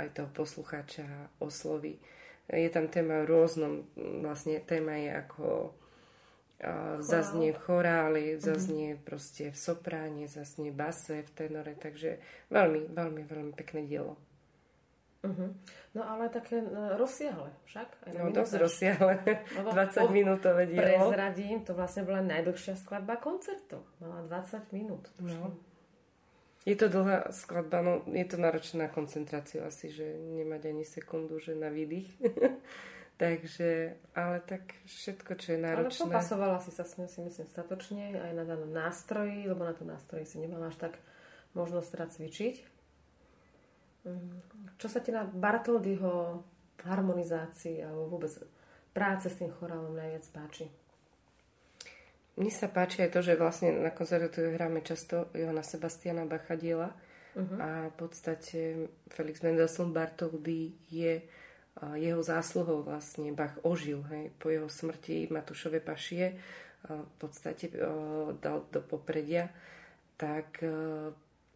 aj 0.00 0.16
toho 0.16 0.28
poslucháča 0.32 1.04
osloví. 1.42 2.00
Je 2.48 2.70
tam 2.72 2.88
téma 2.88 3.22
v 3.22 3.30
rôznom, 3.30 3.84
vlastne 4.24 4.58
téma 4.64 4.96
je 4.96 5.10
ako 5.12 5.46
zaznie 7.00 7.56
v 7.56 7.60
choráli, 7.60 8.24
mhm. 8.36 8.40
zaznie 8.40 8.88
mm-hmm. 8.94 9.06
proste 9.06 9.44
v 9.52 9.56
sopráne, 9.56 10.24
zaznie 10.28 10.70
base, 10.72 11.24
v 11.24 11.30
tenore, 11.32 11.72
takže 11.76 12.20
veľmi, 12.52 12.92
veľmi, 12.92 13.22
veľmi 13.24 13.52
pekné 13.56 13.88
dielo. 13.88 14.16
Uh-huh. 15.20 15.52
No 15.92 16.00
ale 16.00 16.32
také 16.32 16.64
uh, 16.64 16.96
rozsiahle 16.96 17.52
však. 17.68 17.88
Aj 18.08 18.12
no 18.16 18.32
dosť 18.32 18.56
rozsiahle, 18.56 19.20
20 19.68 20.16
minútové 20.16 20.64
dielo. 20.64 21.12
Prezradím, 21.12 21.60
to 21.60 21.76
vlastne 21.76 22.08
bola 22.08 22.24
najdlhšia 22.24 22.80
skladba 22.80 23.20
koncertu. 23.20 23.84
Mala 24.00 24.24
20 24.24 24.72
minút. 24.72 25.12
No. 25.20 25.60
Je 26.68 26.76
to 26.76 26.92
dlhá 26.92 27.32
skladba, 27.32 27.80
no 27.80 27.92
je 28.04 28.26
to 28.28 28.36
náročná 28.36 28.92
koncentráciu 28.92 29.64
asi, 29.64 29.88
že 29.88 30.04
nemať 30.04 30.68
ani 30.68 30.84
sekundu, 30.84 31.40
že 31.40 31.56
na 31.56 31.72
výdych. 31.72 32.12
Takže, 33.20 34.00
ale 34.16 34.40
tak 34.44 34.80
všetko, 34.88 35.36
čo 35.36 35.52
je 35.56 35.60
náročné. 35.60 36.08
Ale 36.08 36.08
popasovala 36.08 36.56
si 36.60 36.72
sa 36.72 36.88
s 36.88 36.96
ňou, 36.96 37.04
si 37.04 37.20
myslím, 37.20 37.48
statočne 37.52 38.16
aj 38.16 38.32
na 38.32 38.44
danom 38.48 38.72
nástroji, 38.72 39.44
lebo 39.44 39.60
na 39.60 39.76
tom 39.76 39.92
nástroji 39.92 40.24
si 40.24 40.40
nemala 40.40 40.72
až 40.72 40.80
tak 40.80 40.96
možnosť 41.52 41.88
teda 41.92 42.06
cvičiť. 42.08 42.54
Mm. 44.08 44.40
Čo 44.80 44.88
sa 44.88 45.04
ti 45.04 45.12
na 45.12 45.28
Bartoldyho 45.28 46.40
harmonizácii 46.80 47.84
alebo 47.84 48.16
vôbec 48.16 48.32
práce 48.96 49.28
s 49.28 49.36
tým 49.36 49.52
chorálom 49.52 49.92
najviac 49.92 50.24
páči? 50.32 50.72
Mne 52.40 52.48
sa 52.48 52.72
páči 52.72 53.04
aj 53.04 53.12
to, 53.12 53.20
že 53.20 53.36
vlastne 53.36 53.84
na 53.84 53.92
konzervatóriu 53.92 54.56
hráme 54.56 54.80
často 54.80 55.28
Johana 55.36 55.60
Sebastiana 55.60 56.24
Bacha 56.24 56.56
diela 56.56 56.88
uh-huh. 57.36 57.58
a 57.60 57.68
v 57.92 57.94
podstate 58.00 58.88
Felix 59.12 59.44
Mendelssohn 59.44 59.92
Bartoldy 59.92 60.72
je 60.88 61.20
jeho 62.00 62.22
zásluhou 62.24 62.80
vlastne 62.80 63.32
Bach 63.36 63.60
ožil. 63.60 64.00
Hej. 64.08 64.32
Po 64.40 64.48
jeho 64.48 64.68
smrti 64.72 65.28
Matušove 65.28 65.84
pašie 65.84 66.36
v 66.88 67.14
podstate 67.20 67.68
dal 68.40 68.64
do 68.72 68.80
popredia, 68.84 69.52
tak 70.16 70.64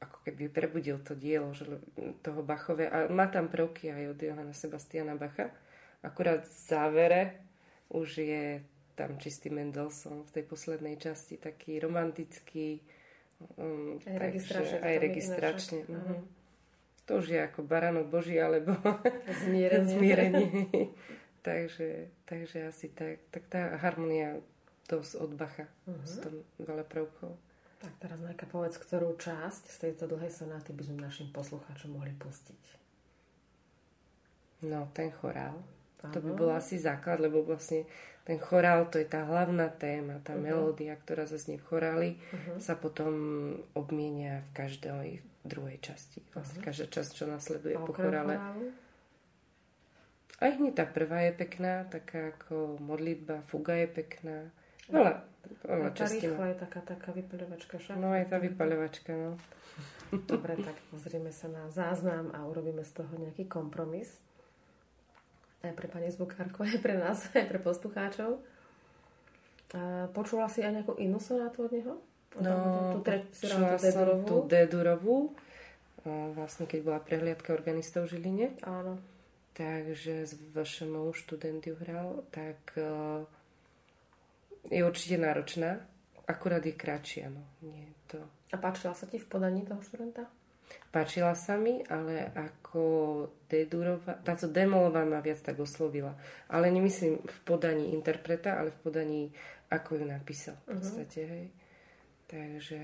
ako 0.00 0.18
keby 0.24 0.52
prebudil 0.52 1.00
to 1.00 1.16
dielo 1.16 1.52
že 1.56 1.64
toho 2.20 2.44
Bachové. 2.44 2.92
A 2.92 3.08
má 3.08 3.28
tam 3.32 3.48
prvky 3.48 3.88
aj 3.88 4.16
od 4.16 4.18
Johana 4.20 4.52
Sebastiana 4.52 5.16
Bacha. 5.16 5.48
Akurát 6.04 6.44
v 6.44 6.52
závere 6.52 7.22
už 7.88 8.20
je 8.20 8.60
tam 8.94 9.18
čistý 9.18 9.50
Mendelssohn 9.50 10.22
v 10.22 10.30
tej 10.30 10.44
poslednej 10.46 10.96
časti, 10.98 11.38
taký 11.38 11.82
romantický. 11.82 12.78
Um, 13.58 13.98
aj 14.06 14.18
registračne. 14.18 14.78
Aj 14.78 14.96
registračne. 14.96 15.80
Uh-huh. 15.90 16.22
To 17.04 17.20
už 17.20 17.36
je 17.36 17.40
ako 17.42 17.66
baranok 17.66 18.06
Boží, 18.08 18.38
alebo 18.38 18.78
zmierenie. 19.44 19.94
zmierenie. 19.98 20.50
takže, 21.42 22.14
takže 22.24 22.70
asi 22.70 22.94
tak, 22.94 23.20
tak 23.34 23.44
tá 23.50 23.74
harmonia 23.82 24.38
dosť 24.86 25.12
od 25.18 25.30
Bacha. 25.34 25.66
Uh-huh. 25.90 26.06
Sú 26.06 26.16
tam 26.22 26.34
veľa 26.62 26.86
prvkov. 26.86 27.34
Tak 27.84 27.92
teraz 28.00 28.16
Majka 28.22 28.48
povedz, 28.48 28.80
ktorú 28.80 29.12
časť 29.20 29.68
z 29.68 29.76
tejto 29.76 30.08
dlhej 30.08 30.32
sonáty 30.32 30.72
by 30.72 30.88
sme 30.88 31.04
našim 31.04 31.28
poslucháčom 31.34 31.92
mohli 31.92 32.16
pustiť. 32.16 32.80
No, 34.64 34.88
ten 34.96 35.12
chorál. 35.12 35.60
To 36.12 36.18
by 36.20 36.30
bol 36.36 36.50
asi 36.52 36.76
základ, 36.76 37.22
lebo 37.22 37.40
vlastne 37.46 37.88
ten 38.24 38.40
chorál, 38.40 38.88
to 38.88 38.96
je 38.96 39.04
tá 39.04 39.28
hlavná 39.28 39.68
téma, 39.68 40.16
tá 40.24 40.32
uh-huh. 40.32 40.44
melódia, 40.48 40.96
ktorá 40.96 41.28
zaznie 41.28 41.60
v 41.60 41.66
choráli, 41.68 42.10
uh-huh. 42.16 42.56
sa 42.56 42.72
potom 42.72 43.12
obmienia 43.76 44.40
v 44.48 44.50
každej 44.56 45.08
druhej 45.44 45.78
časti. 45.84 46.24
Vlastne 46.32 46.64
uh-huh. 46.64 46.68
každá 46.72 46.86
časť, 46.88 47.10
čo 47.12 47.24
nasleduje 47.28 47.76
po 47.84 47.92
chorále. 47.92 48.40
Aj 50.40 50.50
hneď 50.50 50.72
tá 50.82 50.84
prvá 50.88 51.28
je 51.30 51.32
pekná, 51.36 51.84
taká 51.84 52.32
ako 52.32 52.80
modlitba, 52.80 53.44
fuga 53.44 53.76
je 53.76 53.88
pekná. 53.92 54.50
Veľa, 54.88 55.24
veľa 55.64 55.88
tá 55.92 56.04
rýchla 56.08 56.46
je 56.52 56.56
taká, 56.58 56.80
taká 56.80 57.10
vypaľovačka 57.12 57.76
však. 57.76 57.96
No 58.00 58.12
aj 58.12 58.32
tá 58.32 58.36
vypaľovačka, 58.40 59.12
no. 59.14 59.36
Dobre, 60.24 60.56
tak 60.60 60.76
pozrieme 60.88 61.28
sa 61.28 61.52
na 61.52 61.68
záznam 61.68 62.32
a 62.32 62.44
urobíme 62.48 62.84
z 62.88 62.92
toho 63.04 63.12
nejaký 63.20 63.48
kompromis 63.48 64.23
aj 65.64 65.74
pre 65.74 65.88
pani 65.88 66.08
zvukárku, 66.12 66.64
aj 66.68 66.78
pre 66.84 66.94
nás, 67.00 67.28
aj 67.32 67.46
pre 67.48 67.58
poslucháčov. 67.58 68.40
A 69.74 70.06
počula 70.14 70.46
si 70.46 70.62
aj 70.62 70.70
nejakú 70.70 70.94
inú 71.02 71.18
sonátu 71.18 71.66
od 71.66 71.72
neho? 71.74 71.94
No, 72.38 72.54
tú, 72.94 72.98
počula 73.02 73.78
som 73.78 74.26
tú 74.26 74.46
D-durovú, 74.46 75.34
vlastne 76.34 76.66
keď 76.66 76.80
bola 76.82 76.98
prehliadka 77.02 77.54
organistov 77.54 78.06
v 78.06 78.18
Žiline. 78.18 78.46
Áno. 78.66 78.98
Takže 79.54 80.26
s 80.26 80.34
vašemu 80.50 81.14
študent 81.14 81.62
ju 81.62 81.78
hral, 81.78 82.26
tak 82.34 82.58
uh, 82.74 83.22
je 84.66 84.82
určite 84.82 85.14
náročná, 85.14 85.78
akurát 86.26 86.58
je 86.66 86.74
kratšia. 86.74 87.30
No. 87.30 87.42
Nie 87.62 87.94
to... 88.10 88.18
A 88.50 88.58
páčila 88.58 88.98
sa 88.98 89.06
ti 89.06 89.22
v 89.22 89.30
podaní 89.30 89.62
toho 89.62 89.78
študenta? 89.82 90.26
Páčila 90.94 91.34
sa 91.34 91.58
mi, 91.58 91.82
ale 91.90 92.30
ako 92.34 92.82
Dedurova, 93.50 94.14
táto 94.22 94.46
Demolová 94.46 95.02
ma 95.02 95.18
viac 95.18 95.42
tak 95.42 95.58
oslovila. 95.58 96.14
Ale 96.46 96.70
nemyslím 96.70 97.18
v 97.18 97.38
podaní 97.42 97.90
interpreta, 97.90 98.58
ale 98.58 98.70
v 98.70 98.78
podaní, 98.82 99.22
ako 99.70 99.98
ju 99.98 100.04
napísal 100.06 100.54
v 100.64 100.70
mhm. 100.70 100.74
podstate, 100.78 101.20
uh-huh. 101.20 101.32
hej. 101.34 101.46
Takže... 102.24 102.80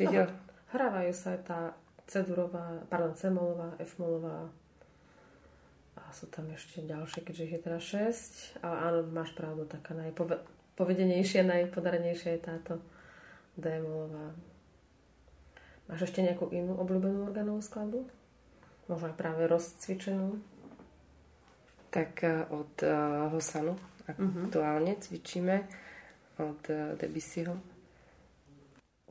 No, 0.00 0.10
ďal... 0.10 0.28
Hrávajú 0.70 1.12
sa 1.12 1.34
aj 1.34 1.40
tá 1.44 1.60
C-durová, 2.06 2.86
pardon, 2.86 3.14
C-molová, 3.14 3.74
F-molová 3.82 4.46
a 5.94 6.02
sú 6.10 6.26
tam 6.26 6.50
ešte 6.50 6.82
ďalšie, 6.82 7.22
keďže 7.22 7.46
ich 7.46 7.54
je 7.54 7.62
teda 7.62 7.80
6. 7.82 8.66
Ale 8.66 8.76
áno, 8.82 8.98
máš 9.10 9.30
pravdu, 9.36 9.62
taká 9.66 9.94
najpovedenejšia, 9.94 11.46
najpodarenejšia 11.46 12.34
je 12.34 12.40
táto 12.42 12.72
D-molová. 13.54 14.34
Máš 15.90 16.06
ešte 16.06 16.22
nejakú 16.22 16.46
inú 16.54 16.78
obľúbenú 16.78 17.26
organovú 17.26 17.58
skladbu? 17.58 18.06
Možno 18.86 19.10
aj 19.10 19.18
práve 19.18 19.50
rozcvičenú? 19.50 20.38
Tak 21.90 22.22
eh, 22.22 22.46
od 22.46 22.70
uh, 22.86 23.26
Hosanu 23.34 23.74
uh-huh. 24.06 24.46
aktuálne 24.46 24.94
cvičíme 25.02 25.66
od 26.38 26.62
uh, 26.70 26.94
Debussyho. 26.94 27.58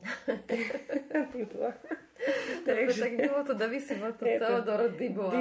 Takže... 2.64 3.00
tak 3.00 3.12
bolo 3.32 3.44
to 3.44 3.54
Debussy, 3.56 3.94
bolo 3.96 4.12
to 4.12 4.24
Teodoro. 4.24 4.84
Dybula. 4.92 5.32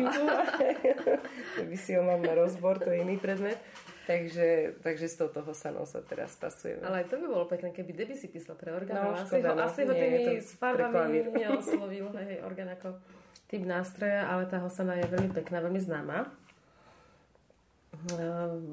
Debussyho 1.59 2.03
mám 2.03 2.21
na 2.23 2.33
rozbor, 2.35 2.79
to 2.79 2.91
je 2.91 3.03
iný 3.03 3.19
predmet. 3.19 3.59
Takže, 4.09 4.47
takže 4.81 5.05
s 5.05 5.15
touto 5.21 5.45
hosanou 5.45 5.85
sa 5.85 6.01
teraz 6.01 6.33
pasujeme. 6.33 6.81
Ale 6.81 7.05
to 7.05 7.21
by 7.21 7.25
bolo 7.29 7.45
pekné, 7.45 7.69
keby 7.69 7.93
Debbie 7.93 8.17
si 8.17 8.25
písal 8.25 8.57
pre 8.57 8.73
orgán. 8.73 8.97
No, 8.97 9.13
asi 9.13 9.37
škoda, 9.37 9.53
ho, 9.53 9.55
no. 9.55 9.61
asi 9.69 9.81
ho 9.85 9.93
tými 9.93 10.19
s 10.41 10.49
farbami 10.57 11.29
neoslovil, 11.29 12.09
hej, 12.25 12.41
orgán 12.41 12.73
ako 12.73 12.97
typ 13.45 13.61
nástroja, 13.69 14.25
ale 14.25 14.49
tá 14.49 14.57
hosana 14.65 14.97
je 14.97 15.05
veľmi 15.05 15.29
pekná, 15.29 15.61
veľmi 15.61 15.77
známa. 15.77 16.25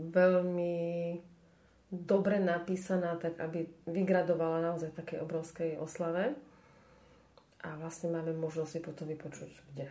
Veľmi 0.08 0.76
dobre 1.92 2.40
napísaná, 2.40 3.20
tak 3.20 3.36
aby 3.36 3.68
vygradovala 3.84 4.64
naozaj 4.72 4.96
takej 4.96 5.20
obrovskej 5.20 5.70
oslave. 5.76 6.32
A 7.60 7.76
vlastne 7.76 8.08
máme 8.08 8.32
možnosť 8.32 8.70
si 8.72 8.80
potom 8.80 9.04
vypočuť 9.04 9.52
kde? 9.74 9.86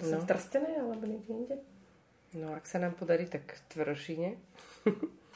No. 0.00 0.16
No. 0.16 0.16
V 0.16 0.24
Trstenej 0.24 0.80
alebo 0.80 1.04
niekde 1.04 1.32
inde? 1.36 1.56
No 2.32 2.56
ak 2.56 2.64
sa 2.64 2.80
nám 2.80 2.96
podarí, 2.96 3.28
tak 3.28 3.44
v 3.44 3.60
Tvršine. 3.72 4.30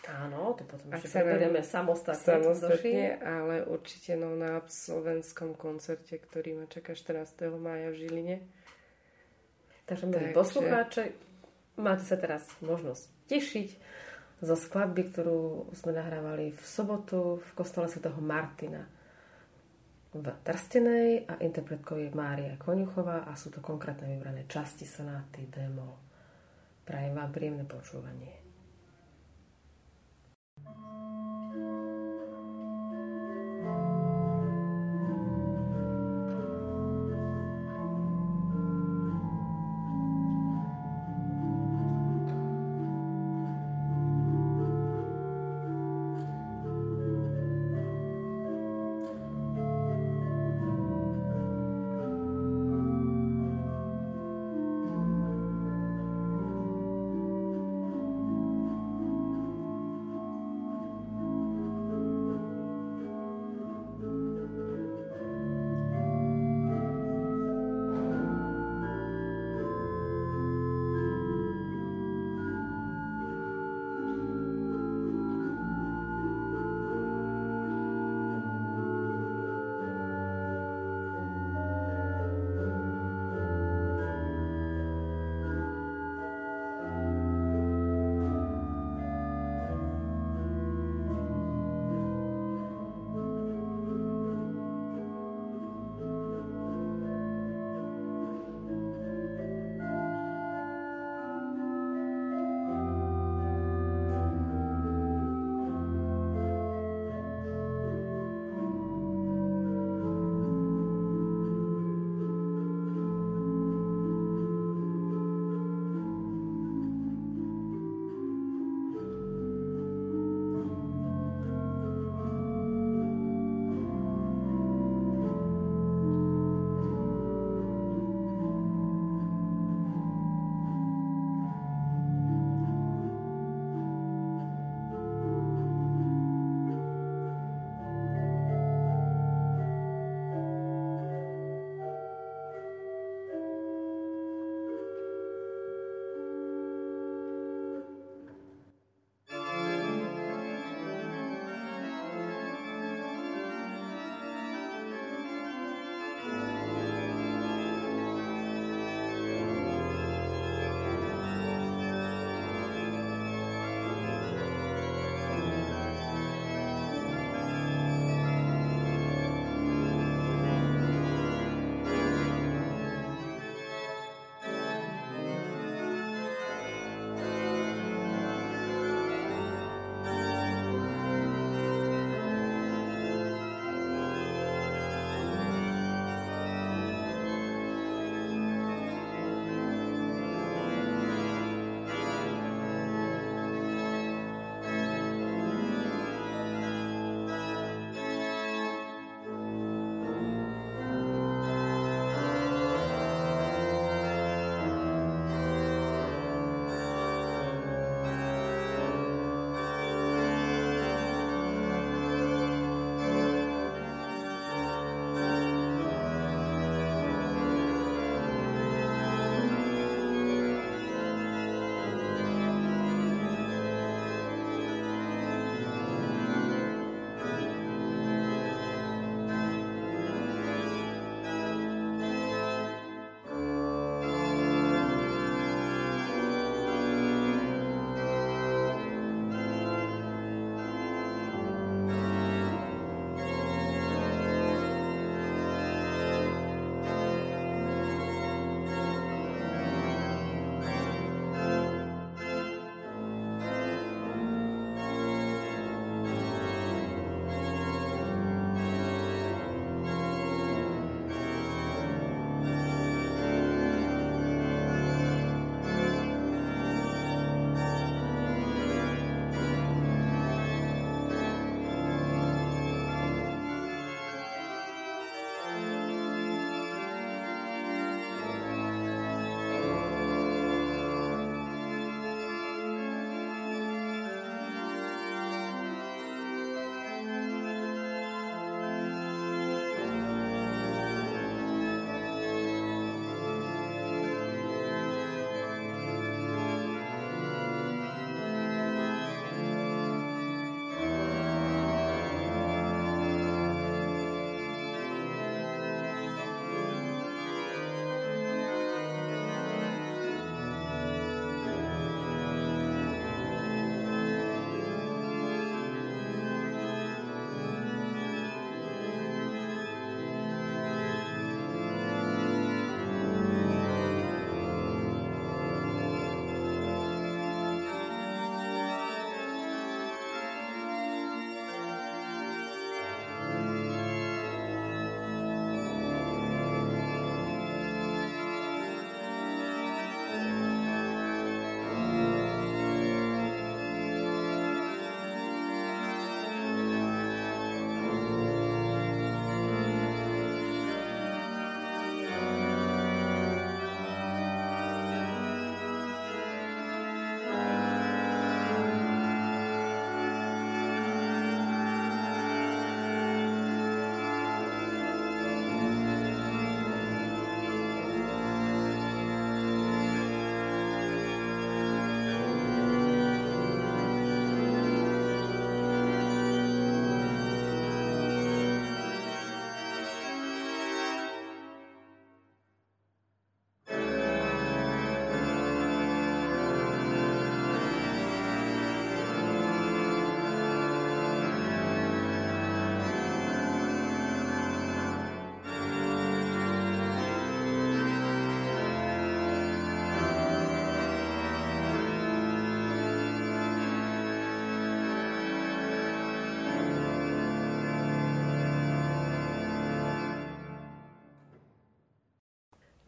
Áno, 0.06 0.54
to 0.54 0.62
potom 0.62 0.86
Ak 0.94 1.02
ešte 1.02 1.18
preberieme 1.18 1.66
samostatne. 1.66 2.22
Samostatne, 2.22 3.18
ale 3.18 3.66
určite 3.66 4.14
no, 4.14 4.38
na 4.38 4.62
slovenskom 4.62 5.58
koncerte, 5.58 6.14
ktorý 6.14 6.62
ma 6.62 6.64
čaká 6.70 6.94
14. 6.94 7.26
mája 7.58 7.90
v 7.90 7.96
Žiline. 8.06 8.36
Takže 9.86 10.06
milí 10.06 10.30
poslucháči, 10.30 11.14
máte 11.78 12.06
sa 12.06 12.14
teraz 12.18 12.46
možnosť 12.62 13.02
tešiť 13.30 13.68
zo 14.42 14.54
skladby, 14.54 15.10
ktorú 15.10 15.74
sme 15.74 15.94
nahrávali 15.94 16.54
v 16.54 16.62
sobotu 16.62 17.42
v 17.42 17.50
kostole 17.54 17.90
svätého 17.90 18.18
Martina 18.22 18.86
v 20.16 20.32
Trstenej 20.42 21.28
a 21.28 21.34
interpretkou 21.44 22.00
je 22.00 22.08
Mária 22.16 22.56
Koňuchová 22.56 23.28
a 23.28 23.36
sú 23.36 23.52
to 23.52 23.60
konkrétne 23.60 24.08
vybrané 24.08 24.48
časti 24.48 24.88
sonáty 24.88 25.44
demo. 25.52 26.15
Prajem 26.86 27.18
vám 27.18 27.34
príjemné 27.34 27.66
počúvanie. 27.66 28.30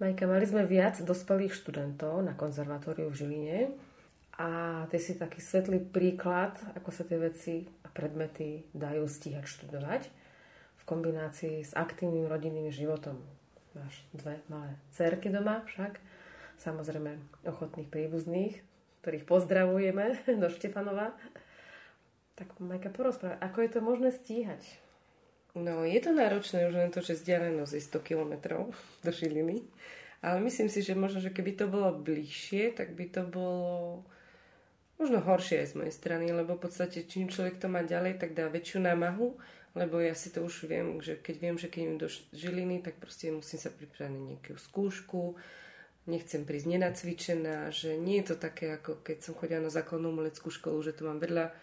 Majka, 0.08 0.24
mali 0.24 0.48
sme 0.48 0.64
viac 0.64 1.04
dospelých 1.04 1.52
študentov 1.52 2.24
na 2.24 2.32
konzervatóriu 2.32 3.12
v 3.12 3.18
Žiline 3.20 3.58
a 4.40 4.48
ty 4.88 4.96
si 4.96 5.12
taký 5.12 5.36
svetlý 5.36 5.84
príklad, 5.84 6.56
ako 6.72 6.88
sa 6.88 7.04
tie 7.04 7.20
veci 7.20 7.68
a 7.84 7.92
predmety 7.92 8.64
dajú 8.72 9.04
stíhať 9.04 9.44
študovať 9.44 10.08
v 10.80 10.82
kombinácii 10.88 11.60
s 11.60 11.76
aktívnym 11.76 12.24
rodinným 12.24 12.72
životom. 12.72 13.20
Máš 13.76 14.00
dve 14.16 14.40
malé 14.48 14.80
cerky 14.96 15.28
doma 15.28 15.60
však, 15.68 16.00
samozrejme 16.56 17.44
ochotných 17.44 17.92
príbuzných, 17.92 18.64
ktorých 19.04 19.28
pozdravujeme 19.28 20.24
do 20.40 20.48
Štefanova. 20.48 21.12
Tak 22.32 22.56
Majka, 22.64 22.88
porozprávaj, 22.88 23.44
ako 23.44 23.58
je 23.60 23.70
to 23.76 23.80
možné 23.84 24.08
stíhať? 24.16 24.64
No, 25.52 25.84
je 25.84 26.00
to 26.00 26.16
náročné 26.16 26.64
už 26.64 26.80
len 26.80 26.88
to, 26.88 27.04
že 27.04 27.20
vzdialenosť 27.20 27.72
je 27.76 27.82
100 27.92 28.08
km 28.08 28.32
do 29.04 29.10
Žiliny. 29.12 29.68
Ale 30.18 30.42
myslím 30.42 30.66
si, 30.66 30.82
že 30.82 30.98
možno, 30.98 31.22
že 31.22 31.30
keby 31.30 31.54
to 31.54 31.66
bolo 31.70 31.94
bližšie, 31.94 32.74
tak 32.74 32.98
by 32.98 33.06
to 33.06 33.22
bolo 33.22 34.02
možno 34.98 35.22
horšie 35.22 35.62
aj 35.62 35.68
z 35.72 35.78
mojej 35.78 35.94
strany, 35.94 36.26
lebo 36.34 36.58
v 36.58 36.66
podstate 36.66 37.06
čím 37.06 37.30
človek 37.30 37.62
to 37.62 37.70
má 37.70 37.86
ďalej, 37.86 38.18
tak 38.18 38.34
dá 38.34 38.50
väčšiu 38.50 38.82
námahu, 38.82 39.38
lebo 39.78 40.02
ja 40.02 40.18
si 40.18 40.34
to 40.34 40.42
už 40.42 40.66
viem, 40.66 40.98
že 40.98 41.14
keď 41.22 41.34
viem, 41.38 41.56
že 41.56 41.70
keď 41.70 41.80
idem 41.86 41.98
do 42.02 42.08
Žiliny, 42.34 42.82
tak 42.82 42.98
proste 42.98 43.30
musím 43.30 43.62
sa 43.62 43.70
pripraviť 43.70 44.18
nejakú 44.18 44.58
skúšku, 44.58 45.38
nechcem 46.10 46.42
prísť 46.42 46.66
nenacvičená, 46.66 47.70
že 47.70 47.94
nie 47.94 48.18
je 48.18 48.34
to 48.34 48.36
také, 48.42 48.74
ako 48.74 48.98
keď 49.06 49.22
som 49.22 49.38
chodila 49.38 49.62
na 49.62 49.70
základnú 49.70 50.10
umeleckú 50.10 50.50
školu, 50.50 50.82
že 50.82 50.98
to 50.98 51.06
mám 51.06 51.22
vedľa 51.22 51.54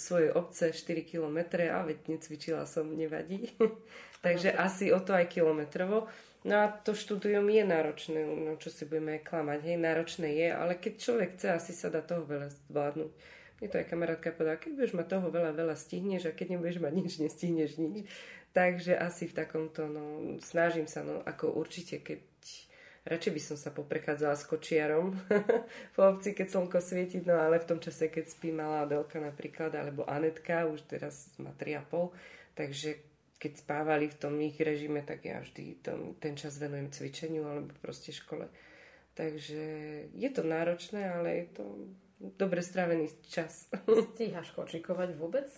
svojej 0.00 0.32
obce 0.32 0.72
4 0.72 1.04
km 1.04 1.60
a 1.68 1.84
veď 1.84 2.16
necvičila 2.16 2.64
som, 2.64 2.88
nevadí. 2.88 3.52
Takže 4.24 4.56
asi 4.56 4.88
o 4.90 4.98
to 5.04 5.12
aj 5.12 5.28
kilometrovo. 5.28 6.08
No 6.40 6.64
a 6.64 6.72
to 6.72 6.96
štúdium 6.96 7.44
je 7.52 7.64
náročné, 7.68 8.24
no 8.24 8.56
čo 8.56 8.72
si 8.72 8.88
budeme 8.88 9.20
klamať, 9.20 9.60
hej, 9.60 9.76
náročné 9.76 10.28
je, 10.40 10.48
ale 10.48 10.72
keď 10.80 10.92
človek 10.96 11.36
chce, 11.36 11.46
asi 11.52 11.72
sa 11.76 11.92
dá 11.92 12.00
toho 12.00 12.24
veľa 12.24 12.48
zvládnuť. 12.72 13.12
Je 13.60 13.68
to 13.68 13.76
aj 13.76 13.92
kamarátka 13.92 14.32
povedala, 14.32 14.56
keď 14.56 14.72
budeš 14.72 14.96
mať 14.96 15.06
toho 15.12 15.28
veľa, 15.28 15.52
veľa 15.52 15.76
stihneš 15.76 16.32
a 16.32 16.36
keď 16.36 16.56
nebudeš 16.56 16.80
mať 16.80 16.92
nič, 16.96 17.12
nestihneš 17.20 17.76
nič. 17.76 18.08
Takže 18.56 18.96
asi 18.96 19.28
v 19.28 19.36
takomto, 19.36 19.84
no, 19.84 20.40
snažím 20.40 20.88
sa, 20.88 21.04
no, 21.04 21.20
ako 21.28 21.52
určite, 21.60 22.00
keď 22.00 22.24
radšej 23.04 23.32
by 23.36 23.42
som 23.44 23.56
sa 23.60 23.70
poprechádzala 23.76 24.32
s 24.32 24.48
kočiarom 24.48 25.12
po 25.94 26.02
obci, 26.08 26.32
keď 26.32 26.56
slnko 26.56 26.80
svieti, 26.80 27.20
no 27.20 27.36
ale 27.36 27.60
v 27.60 27.68
tom 27.68 27.78
čase, 27.84 28.08
keď 28.08 28.32
spí 28.32 28.48
malá 28.48 28.88
Adelka 28.88 29.20
napríklad, 29.20 29.76
alebo 29.76 30.08
Anetka, 30.08 30.64
už 30.64 30.88
teraz 30.88 31.28
má 31.36 31.52
3,5, 31.52 32.16
takže 32.56 33.09
keď 33.40 33.52
spávali 33.56 34.12
v 34.12 34.18
tom 34.20 34.36
ich 34.44 34.60
režime, 34.60 35.00
tak 35.00 35.24
ja 35.24 35.40
vždy 35.40 35.80
tom, 35.80 36.12
ten 36.20 36.36
čas 36.36 36.60
venujem 36.60 36.92
cvičeniu 36.92 37.48
alebo 37.48 37.72
proste 37.80 38.12
škole. 38.12 38.52
Takže 39.16 39.62
je 40.12 40.30
to 40.30 40.44
náročné, 40.44 41.08
ale 41.08 41.28
je 41.44 41.46
to 41.56 41.64
dobre 42.20 42.60
strávený 42.60 43.08
čas. 43.32 43.72
Stíhaš 44.12 44.52
kočikovať 44.52 45.16
vôbec? 45.16 45.48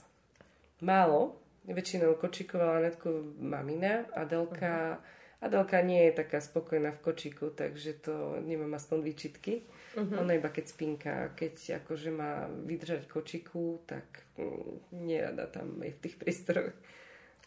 Málo. 0.79 1.42
Väčšinou 1.62 2.18
kočikovala 2.18 2.83
Anetku 2.83 3.38
mamina, 3.38 4.07
Adelka 4.14 4.99
uh-huh 4.99 5.21
Adelka 5.42 5.83
nie 5.83 6.07
je 6.07 6.23
taká 6.23 6.38
spokojná 6.38 6.95
v 6.95 7.03
kočiku, 7.03 7.51
takže 7.51 7.99
to 7.99 8.38
nemám 8.47 8.79
aspoň 8.79 8.99
výčitky. 9.03 9.66
Uh-huh. 9.99 10.23
Ona 10.23 10.38
iba 10.38 10.47
keď 10.47 10.64
spinka, 10.71 11.14
keď 11.35 11.83
akože 11.83 12.14
má 12.14 12.47
vydržať 12.47 13.11
kočiku, 13.11 13.83
tak 13.83 14.07
mm, 14.38 14.95
nerada 15.03 15.51
tam 15.51 15.83
je 15.83 15.90
v 15.90 15.99
tých 15.99 16.14
prístoroch. 16.14 16.71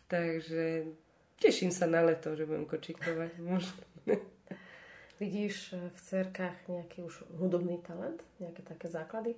Takže 0.07 0.85
teším 1.41 1.73
sa 1.73 1.89
na 1.89 2.05
leto, 2.05 2.37
že 2.37 2.45
budem 2.45 2.65
kočikovať. 2.65 3.31
Vidíš 5.21 5.73
eh, 5.73 5.89
v 5.89 5.99
cerkách 5.99 6.57
nejaký 6.67 7.05
už 7.05 7.25
hudobný 7.39 7.81
talent? 7.81 8.21
Nejaké 8.37 8.61
také 8.61 8.87
základy? 8.91 9.33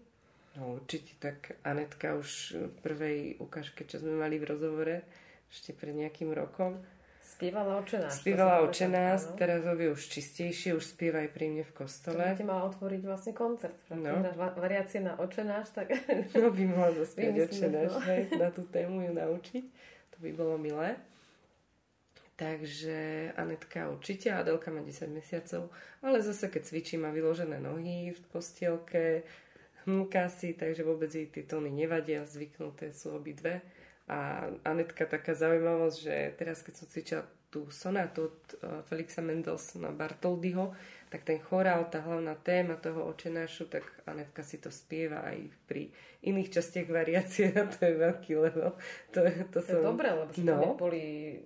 No 0.57 0.81
určite 0.81 1.13
tak 1.21 1.53
Anetka 1.61 2.17
už 2.17 2.57
v 2.57 2.73
prvej 2.81 3.19
ukážke, 3.37 3.85
čo 3.85 4.01
sme 4.01 4.17
mali 4.17 4.41
v 4.41 4.49
rozhovore, 4.49 5.05
ešte 5.53 5.69
pred 5.77 5.93
nejakým 5.93 6.33
rokom, 6.33 6.81
Spievala 7.27 7.83
očenáš. 7.83 8.23
Spievala 8.23 8.63
očenáš, 8.63 9.35
teraz 9.35 9.59
je 9.67 9.91
už 9.91 9.99
čistejšie, 9.99 10.71
už 10.79 10.95
spieva 10.95 11.27
aj 11.27 11.29
pri 11.35 11.51
mne 11.51 11.67
v 11.67 11.73
kostole. 11.75 12.23
To 12.23 12.47
mala 12.47 12.71
otvoriť 12.71 13.01
vlastne 13.03 13.35
koncert. 13.35 13.75
No. 13.91 14.23
variácie 14.55 15.03
na 15.03 15.19
očenáš, 15.19 15.75
tak... 15.75 15.91
No 16.31 16.55
by 16.55 16.63
mohla 16.63 16.95
zaspievať 17.03 17.51
očenáš, 17.51 17.91
no. 17.99 18.39
na 18.39 18.47
tú 18.47 18.63
tému 18.71 19.03
ju 19.03 19.11
naučiť. 19.11 19.65
To 20.17 20.25
by 20.25 20.31
bolo 20.33 20.57
milé. 20.57 20.97
Takže 22.37 23.33
Anetka 23.33 23.89
určite, 23.89 24.29
Adelka 24.29 24.69
má 24.69 24.85
10 24.85 25.09
mesiacov, 25.09 25.73
ale 26.05 26.21
zase 26.21 26.49
keď 26.53 26.69
cvičí 26.69 26.95
má 26.97 27.09
vyložené 27.09 27.57
nohy 27.57 28.13
v 28.13 28.21
postielke, 28.29 29.25
hmká 29.89 30.29
si, 30.29 30.53
takže 30.53 30.85
vôbec 30.85 31.09
jej 31.09 31.25
tie 31.25 31.41
tóny 31.49 31.73
nevadia, 31.73 32.29
zvyknuté 32.29 32.93
sú 32.93 33.17
obidve. 33.17 33.65
A 34.05 34.49
Anetka 34.61 35.09
taká 35.09 35.33
zaujímavosť, 35.33 35.97
že 35.97 36.15
teraz 36.37 36.61
keď 36.61 36.73
som 36.77 36.85
cvičila 36.85 37.23
tú 37.49 37.65
sonátu 37.73 38.29
od 38.29 38.37
uh, 38.61 38.85
Felixa 38.85 39.25
Mendelsona 39.25 39.89
Bartoldyho, 39.89 40.77
tak 41.07 41.23
ten 41.23 41.39
chorál, 41.39 41.87
tá 41.87 42.03
hlavná 42.03 42.35
téma 42.35 42.75
toho 42.75 43.07
očenášu, 43.07 43.71
tak 43.71 43.87
Anetka 44.03 44.43
si 44.43 44.59
to 44.59 44.67
spieva 44.67 45.23
aj 45.23 45.47
pri 45.63 45.87
iných 46.27 46.51
častiach 46.51 46.87
variácie 46.91 47.55
a 47.55 47.63
to 47.63 47.79
je 47.87 47.95
veľký 47.95 48.33
level. 48.35 48.75
To, 49.15 49.19
to, 49.23 49.43
to 49.55 49.59
som... 49.63 49.79
je 49.79 49.87
dobré, 49.87 50.11
lebo 50.11 50.31
no. 50.43 50.75
boli 50.75 51.39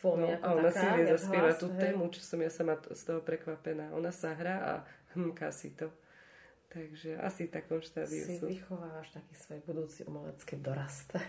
fóny 0.00 0.32
no, 0.32 0.40
a 0.40 0.46
ona 0.56 0.72
taká, 0.72 0.80
si 0.80 0.86
vie 0.96 1.04
zaspievať 1.12 1.54
tú 1.60 1.68
tému, 1.76 2.02
čo 2.08 2.20
som 2.24 2.40
ja 2.40 2.48
sama 2.48 2.80
z 2.80 3.02
toho 3.04 3.20
prekvapená. 3.20 3.92
Ona 3.92 4.08
sa 4.08 4.32
hrá 4.32 4.56
a 4.64 4.72
hmká 5.12 5.52
si 5.52 5.76
to. 5.76 5.92
Takže 6.70 7.18
asi 7.18 7.50
v 7.50 7.52
takom 7.52 7.82
štádiu 7.82 8.22
si 8.24 8.38
vychovávaš 8.38 9.10
taký 9.10 9.34
svoj 9.34 9.60
budúci 9.66 10.06
umelecký 10.06 10.56
dorast. 10.62 11.12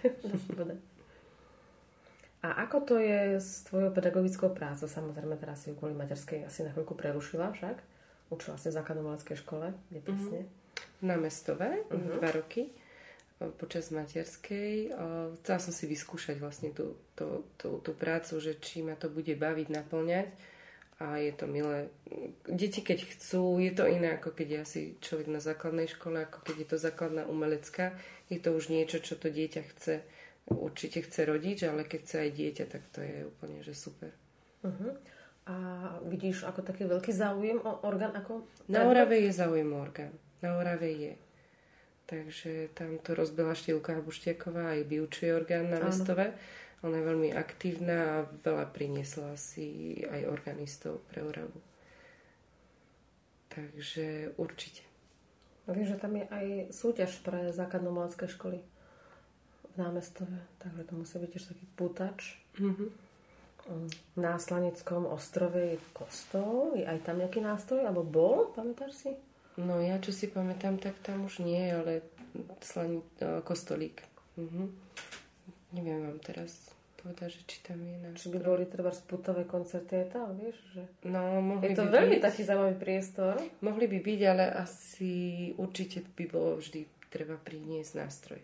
A 2.41 2.65
ako 2.65 2.77
to 2.81 2.95
je 2.97 3.37
s 3.37 3.69
tvojou 3.69 3.93
pedagogickou 3.93 4.49
prácou? 4.49 4.89
Samozrejme, 4.89 5.37
teraz 5.37 5.61
si 5.61 5.69
ju 5.69 5.77
kvôli 5.77 5.93
materskej 5.93 6.49
asi 6.49 6.65
na 6.65 6.73
chvíľku 6.73 6.97
prerušila 6.97 7.53
však. 7.53 7.77
Učila 8.33 8.57
si 8.57 8.73
v 8.73 8.77
základnom 8.81 9.05
umeleckej 9.05 9.37
škole, 9.45 9.77
kde 9.93 9.99
mhm. 10.01 10.05
presne? 10.07 10.39
Mm-hmm. 10.41 11.05
Na 11.05 11.15
Mestové, 11.17 11.71
mm-hmm. 11.85 12.17
dva 12.17 12.29
roky 12.33 12.63
počas 13.49 13.89
materskej. 13.89 14.93
Chcela 15.41 15.59
som 15.59 15.73
si 15.73 15.89
vyskúšať 15.89 16.37
vlastne 16.37 16.69
tú, 16.69 17.01
tú, 17.17 17.41
tú, 17.57 17.81
tú 17.81 17.91
prácu, 17.97 18.37
že 18.37 18.61
či 18.61 18.85
ma 18.85 18.93
to 18.93 19.09
bude 19.09 19.33
baviť, 19.33 19.67
naplňať 19.73 20.29
a 21.01 21.17
je 21.17 21.33
to 21.33 21.49
milé. 21.49 21.89
Deti 22.45 22.85
keď 22.85 23.09
chcú, 23.09 23.57
je 23.57 23.73
to 23.73 23.89
iné 23.89 24.21
ako 24.21 24.37
keď 24.37 24.47
je 24.47 24.59
asi 24.61 24.81
človek 25.01 25.33
na 25.33 25.41
základnej 25.41 25.89
škole, 25.89 26.21
ako 26.21 26.45
keď 26.45 26.55
je 26.61 26.67
to 26.69 26.77
základná 26.77 27.25
umelecká. 27.25 27.97
Je 28.29 28.37
to 28.37 28.53
už 28.53 28.69
niečo, 28.69 29.01
čo 29.01 29.17
to 29.17 29.33
dieťa 29.33 29.61
chce. 29.73 30.05
Určite 30.51 31.01
chce 31.01 31.25
rodič, 31.25 31.63
ale 31.63 31.87
keď 31.87 31.99
chce 32.03 32.15
aj 32.27 32.31
dieťa, 32.31 32.65
tak 32.67 32.83
to 32.91 32.99
je 32.99 33.27
úplne, 33.27 33.63
že 33.63 33.71
super. 33.71 34.11
Uh-huh. 34.61 34.93
A 35.49 35.55
vidíš 36.05 36.45
ako 36.45 36.61
taký 36.61 36.85
veľký 36.85 37.09
záujem 37.09 37.57
o 37.63 37.81
orgán? 37.87 38.13
Ako 38.13 38.45
na 38.69 38.85
Orave 38.85 39.17
je 39.25 39.31
záujem 39.33 39.67
o 39.73 39.81
orgán. 39.81 40.13
Na 40.45 40.55
Orave 40.59 40.91
je. 40.93 41.13
Takže 42.05 42.75
tam 42.75 42.99
to 42.99 43.15
rozbila 43.15 43.55
Štýlka 43.55 43.97
Buštiaková 44.03 44.75
aj 44.77 44.81
vyučuje 44.85 45.31
orgán 45.33 45.71
na 45.71 45.79
Mestove. 45.79 46.35
Ona 46.81 46.97
je 46.97 47.07
veľmi 47.07 47.29
aktívna 47.33 47.97
a 47.97 48.15
veľa 48.25 48.65
priniesla 48.73 49.37
si 49.37 50.01
aj 50.01 50.27
organistov 50.29 51.01
pre 51.09 51.21
Oravu. 51.21 51.61
Takže 53.53 54.33
určite. 54.37 54.81
A 55.69 55.77
vieš, 55.77 55.95
že 55.95 56.01
tam 56.01 56.17
je 56.17 56.25
aj 56.25 56.47
súťaž 56.73 57.21
pre 57.21 57.53
základno-mladské 57.53 58.25
školy 58.27 58.65
v 59.71 59.75
námestove, 59.79 60.37
takže 60.59 60.81
to 60.83 60.93
musí 60.95 61.15
byť 61.17 61.29
tiež 61.31 61.45
taký 61.51 61.65
putač. 61.75 62.19
Mm-hmm. 62.59 62.89
Na 64.17 64.41
Slaneckom 64.41 65.05
ostrove 65.05 65.55
je 65.55 65.77
kostol, 65.93 66.75
je 66.75 66.83
aj 66.83 67.05
tam 67.05 67.21
nejaký 67.21 67.39
nástroj, 67.39 67.85
alebo 67.85 68.01
bol, 68.03 68.51
pamätáš 68.51 68.93
si? 69.05 69.11
No 69.61 69.77
ja 69.79 70.01
čo 70.01 70.09
si 70.09 70.27
pamätám, 70.27 70.81
tak 70.81 70.97
tam 71.05 71.29
už 71.29 71.45
nie, 71.45 71.69
ale 71.69 72.01
slani, 72.63 73.03
kostolík. 73.43 74.01
Mhm. 74.39 74.63
Neviem 75.71 76.03
vám 76.03 76.19
teraz 76.19 76.51
povedať, 76.99 77.31
že 77.33 77.41
či 77.47 77.57
tam 77.63 77.79
je 77.79 77.95
náš. 78.03 78.15
Či 78.21 78.27
by 78.29 78.39
boli 78.43 78.63
treba 78.67 78.91
sputové 78.91 79.47
koncerty 79.47 80.03
aj 80.03 80.07
tam, 80.11 80.35
vieš? 80.35 80.57
Že... 80.75 80.81
No, 81.07 81.21
mohli 81.39 81.71
Je 81.71 81.79
to 81.79 81.85
by 81.87 81.91
veľmi 81.95 82.17
byť. 82.19 82.25
taký 82.27 82.41
zaujímavý 82.43 82.77
priestor. 82.77 83.33
Mohli 83.63 83.85
by 83.87 83.99
byť, 84.03 84.19
ale 84.27 84.45
asi 84.51 85.13
určite 85.55 86.03
by 86.03 86.25
bolo 86.27 86.59
vždy 86.59 86.81
treba 87.07 87.39
priniesť 87.39 87.91
nástroj. 87.97 88.41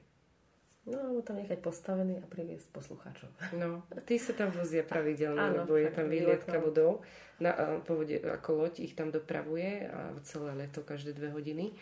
No, 0.88 1.04
alebo 1.04 1.20
tam 1.20 1.36
nechať 1.36 1.60
postavený 1.60 2.24
a 2.24 2.26
priviesť 2.32 2.72
poslucháčov. 2.72 3.28
No, 3.60 3.84
tí 4.08 4.16
sa 4.16 4.32
tam 4.32 4.56
vozia 4.56 4.88
pravidelne, 4.88 5.52
Áno, 5.52 5.68
lebo 5.68 5.76
je 5.76 5.92
tam 5.92 6.08
výletka 6.08 6.64
vodou. 6.64 7.04
Na, 7.44 7.84
po 7.84 8.00
vode, 8.00 8.18
ako 8.24 8.66
loď 8.66 8.88
ich 8.88 8.96
tam 8.96 9.12
dopravuje 9.12 9.84
a 9.84 10.16
celé 10.24 10.56
leto, 10.56 10.88
každé 10.88 11.12
dve 11.12 11.36
hodiny. 11.36 11.76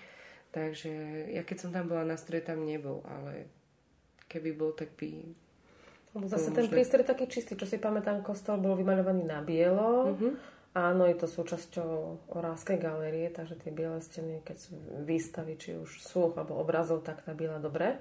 Takže 0.49 0.89
ja 1.37 1.45
keď 1.45 1.57
som 1.61 1.69
tam 1.69 1.85
bola, 1.85 2.01
nástroj 2.01 2.41
tam 2.41 2.65
nebol, 2.65 3.05
ale 3.05 3.45
keby 4.25 4.57
bol, 4.57 4.73
tak 4.73 4.89
by 4.97 5.37
Zase 6.15 6.55
ten 6.55 6.71
priestor 6.71 7.03
je 7.03 7.11
taký 7.11 7.27
čistý, 7.27 7.59
čo 7.59 7.67
si 7.67 7.75
pamätám, 7.75 8.23
kostol 8.23 8.55
bol 8.63 8.79
vymaľovaný 8.79 9.27
na 9.27 9.43
bielo. 9.43 10.15
Uh-huh. 10.15 10.31
Áno, 10.71 11.03
je 11.11 11.15
to 11.19 11.27
súčasťou 11.27 11.91
Orávskej 12.31 12.79
galérie, 12.79 13.27
takže 13.27 13.59
tie 13.59 13.75
biele 13.75 13.99
steny, 13.99 14.39
keď 14.47 14.55
sú 14.55 14.79
výstavy, 15.03 15.59
či 15.59 15.75
už 15.75 15.99
súch 15.99 16.39
alebo 16.39 16.55
obrazov, 16.55 17.03
tak 17.03 17.19
tá 17.27 17.35
biela 17.35 17.59
dobre 17.59 17.99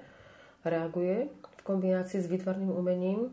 reaguje 0.65 1.29
v 1.29 1.61
kombinácii 1.61 2.19
s 2.21 2.27
výtvarným 2.27 2.73
umením. 2.73 3.31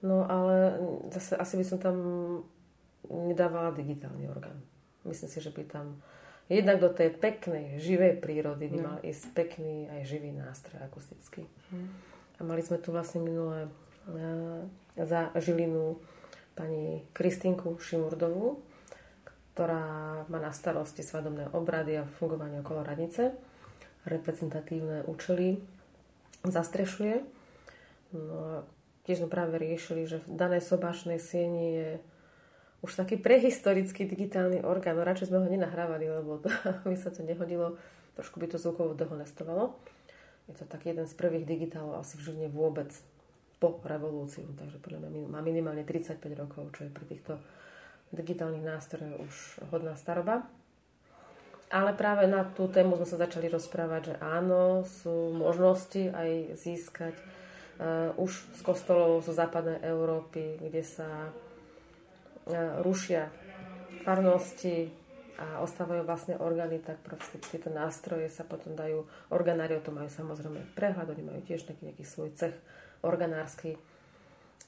No 0.00 0.24
ale 0.24 0.80
zase 1.12 1.36
asi 1.36 1.60
by 1.60 1.64
som 1.64 1.78
tam 1.78 1.96
nedávala 3.08 3.76
digitálny 3.76 4.28
orgán. 4.28 4.60
Myslím 5.04 5.28
si, 5.28 5.38
že 5.40 5.52
by 5.52 5.62
tam 5.68 6.00
jednak 6.48 6.80
do 6.80 6.90
tej 6.90 7.14
peknej, 7.16 7.78
živej 7.78 8.18
prírody 8.18 8.68
by 8.68 8.78
no. 8.80 8.84
mal 8.84 8.98
ísť 9.04 9.32
pekný 9.32 9.86
aj 9.92 10.00
živý 10.08 10.32
nástroj 10.32 10.80
akustický. 10.82 11.46
Hmm. 11.70 11.88
A 12.36 12.44
mali 12.44 12.64
sme 12.64 12.80
tu 12.80 12.90
vlastne 12.90 13.20
minulé 13.20 13.68
e, 13.68 15.04
za 15.04 15.30
Žilinu 15.36 16.00
pani 16.56 17.04
Kristinku 17.12 17.76
Šimurdovú, 17.78 18.60
ktorá 19.52 19.84
má 20.26 20.38
na 20.40 20.52
starosti 20.52 21.04
svadobné 21.04 21.52
obrady 21.52 22.00
a 22.00 22.08
fungovanie 22.18 22.64
okolo 22.64 22.80
radnice, 22.80 23.36
reprezentatívne 24.08 25.04
účely 25.04 25.60
zastrešuje. 26.46 27.24
No 28.16 28.34
a 28.38 28.54
tiež 29.04 29.24
sme 29.24 29.30
práve 29.30 29.60
riešili, 29.60 30.08
že 30.08 30.22
v 30.24 30.34
danej 30.34 30.64
sobášnej 30.64 31.20
sieni 31.20 31.66
je 31.76 31.90
už 32.80 32.96
taký 32.96 33.20
prehistorický 33.20 34.08
digitálny 34.08 34.64
orgán. 34.64 34.96
No 34.96 35.04
radšej 35.04 35.28
sme 35.28 35.44
ho 35.44 35.46
nenahrávali, 35.46 36.08
lebo 36.08 36.40
by 36.90 36.96
sa 36.96 37.12
to 37.12 37.20
nehodilo. 37.20 37.76
Trošku 38.16 38.40
by 38.40 38.48
to 38.48 38.56
zvukovo 38.56 38.96
dehonestovalo. 38.96 39.76
Je 40.50 40.58
to 40.58 40.66
taký 40.66 40.90
jeden 40.96 41.06
z 41.06 41.14
prvých 41.14 41.46
digitálov 41.46 42.02
asi 42.02 42.18
v 42.18 42.26
Žiline 42.26 42.50
vôbec 42.50 42.90
po 43.60 43.76
revolúciu, 43.84 44.48
takže 44.56 44.80
podľa 44.80 45.06
mňa 45.06 45.28
má 45.28 45.44
minimálne 45.44 45.84
35 45.84 46.16
rokov, 46.32 46.72
čo 46.74 46.88
je 46.88 46.90
pri 46.90 47.04
týchto 47.06 47.36
digitálnych 48.10 48.64
nástrojoch 48.64 49.20
už 49.20 49.34
hodná 49.70 49.94
staroba. 49.94 50.48
Ale 51.70 51.94
práve 51.94 52.26
na 52.26 52.42
tú 52.42 52.66
tému 52.66 52.98
sme 52.98 53.06
sa 53.06 53.22
začali 53.22 53.46
rozprávať, 53.46 54.02
že 54.10 54.14
áno, 54.18 54.82
sú 54.82 55.30
možnosti 55.30 56.10
aj 56.10 56.58
získať 56.58 57.14
uh, 57.14 58.10
už 58.18 58.42
z 58.58 58.60
kostolov 58.66 59.22
zo 59.22 59.30
západnej 59.30 59.78
Európy, 59.86 60.58
kde 60.58 60.82
sa 60.82 61.30
uh, 61.30 62.82
rušia 62.82 63.30
farnosti 64.02 64.90
a 65.40 65.62
ostávajú 65.64 66.02
vlastne 66.04 66.34
orgány, 66.36 66.82
tak 66.82 67.00
proste 67.06 67.38
tieto 67.38 67.72
nástroje 67.72 68.28
sa 68.28 68.44
potom 68.44 68.76
dajú, 68.76 69.06
organári 69.30 69.78
o 69.78 69.84
tom 69.84 69.96
majú 69.96 70.10
samozrejme 70.10 70.74
prehľad, 70.76 71.08
oni 71.08 71.22
majú 71.22 71.40
tiež 71.46 71.64
nejaký, 71.70 71.82
nejaký 71.86 72.04
svoj 72.04 72.34
cech 72.36 72.56
organársky, 73.00 73.80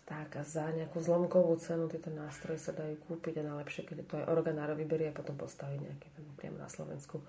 tak 0.03 0.35
za 0.43 0.67
nejakú 0.75 0.99
zlomkovú 0.99 1.55
cenu 1.63 1.87
tieto 1.87 2.11
nástroje 2.11 2.59
sa 2.59 2.75
dajú 2.75 2.99
kúpiť 3.07 3.39
a 3.39 3.55
najlepšie, 3.55 3.87
keď 3.87 3.97
to 4.03 4.19
aj 4.19 4.29
organár 4.29 4.75
vyberie 4.75 5.09
a 5.09 5.15
potom 5.15 5.39
postaví 5.39 5.79
nejaké 5.79 6.11
priamo 6.35 6.59
na 6.59 6.67
Slovensku. 6.67 7.23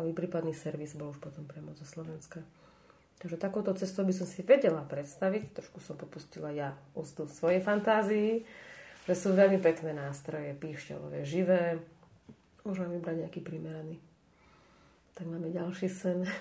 Aby 0.00 0.16
prípadný 0.16 0.56
servis 0.56 0.96
bol 0.96 1.12
už 1.12 1.20
potom 1.20 1.44
priamo 1.44 1.76
zo 1.76 1.84
Slovenska. 1.84 2.40
Takže 3.20 3.36
takouto 3.36 3.76
cestou 3.76 4.08
by 4.08 4.16
som 4.16 4.24
si 4.24 4.40
vedela 4.40 4.80
predstaviť, 4.80 5.52
trošku 5.52 5.84
som 5.84 6.00
popustila 6.00 6.48
ja 6.56 6.72
ústu 6.96 7.28
svojej 7.28 7.60
fantázii, 7.60 8.48
že 9.04 9.14
sú 9.14 9.36
veľmi 9.36 9.60
pekné 9.60 9.92
nástroje, 9.92 10.56
píšťalové, 10.56 11.28
živé. 11.28 11.84
Môžeme 12.64 12.96
vybrať 12.96 13.28
nejaký 13.28 13.40
primeraný. 13.44 14.00
Tak 15.20 15.28
máme 15.28 15.52
ďalší 15.52 15.92
sen. 15.92 16.24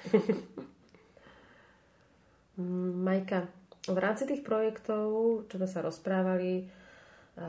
Majka, 3.03 3.51
v 3.93 3.99
rámci 3.99 4.29
tých 4.29 4.45
projektov, 4.45 5.43
čo 5.49 5.55
sme 5.57 5.69
sa 5.69 5.81
rozprávali, 5.81 6.69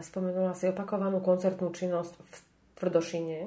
spomenula 0.00 0.54
si 0.54 0.70
opakovanú 0.70 1.18
koncertnú 1.18 1.74
činnosť 1.74 2.14
v 2.16 2.36
Tvrdošine. 2.80 3.40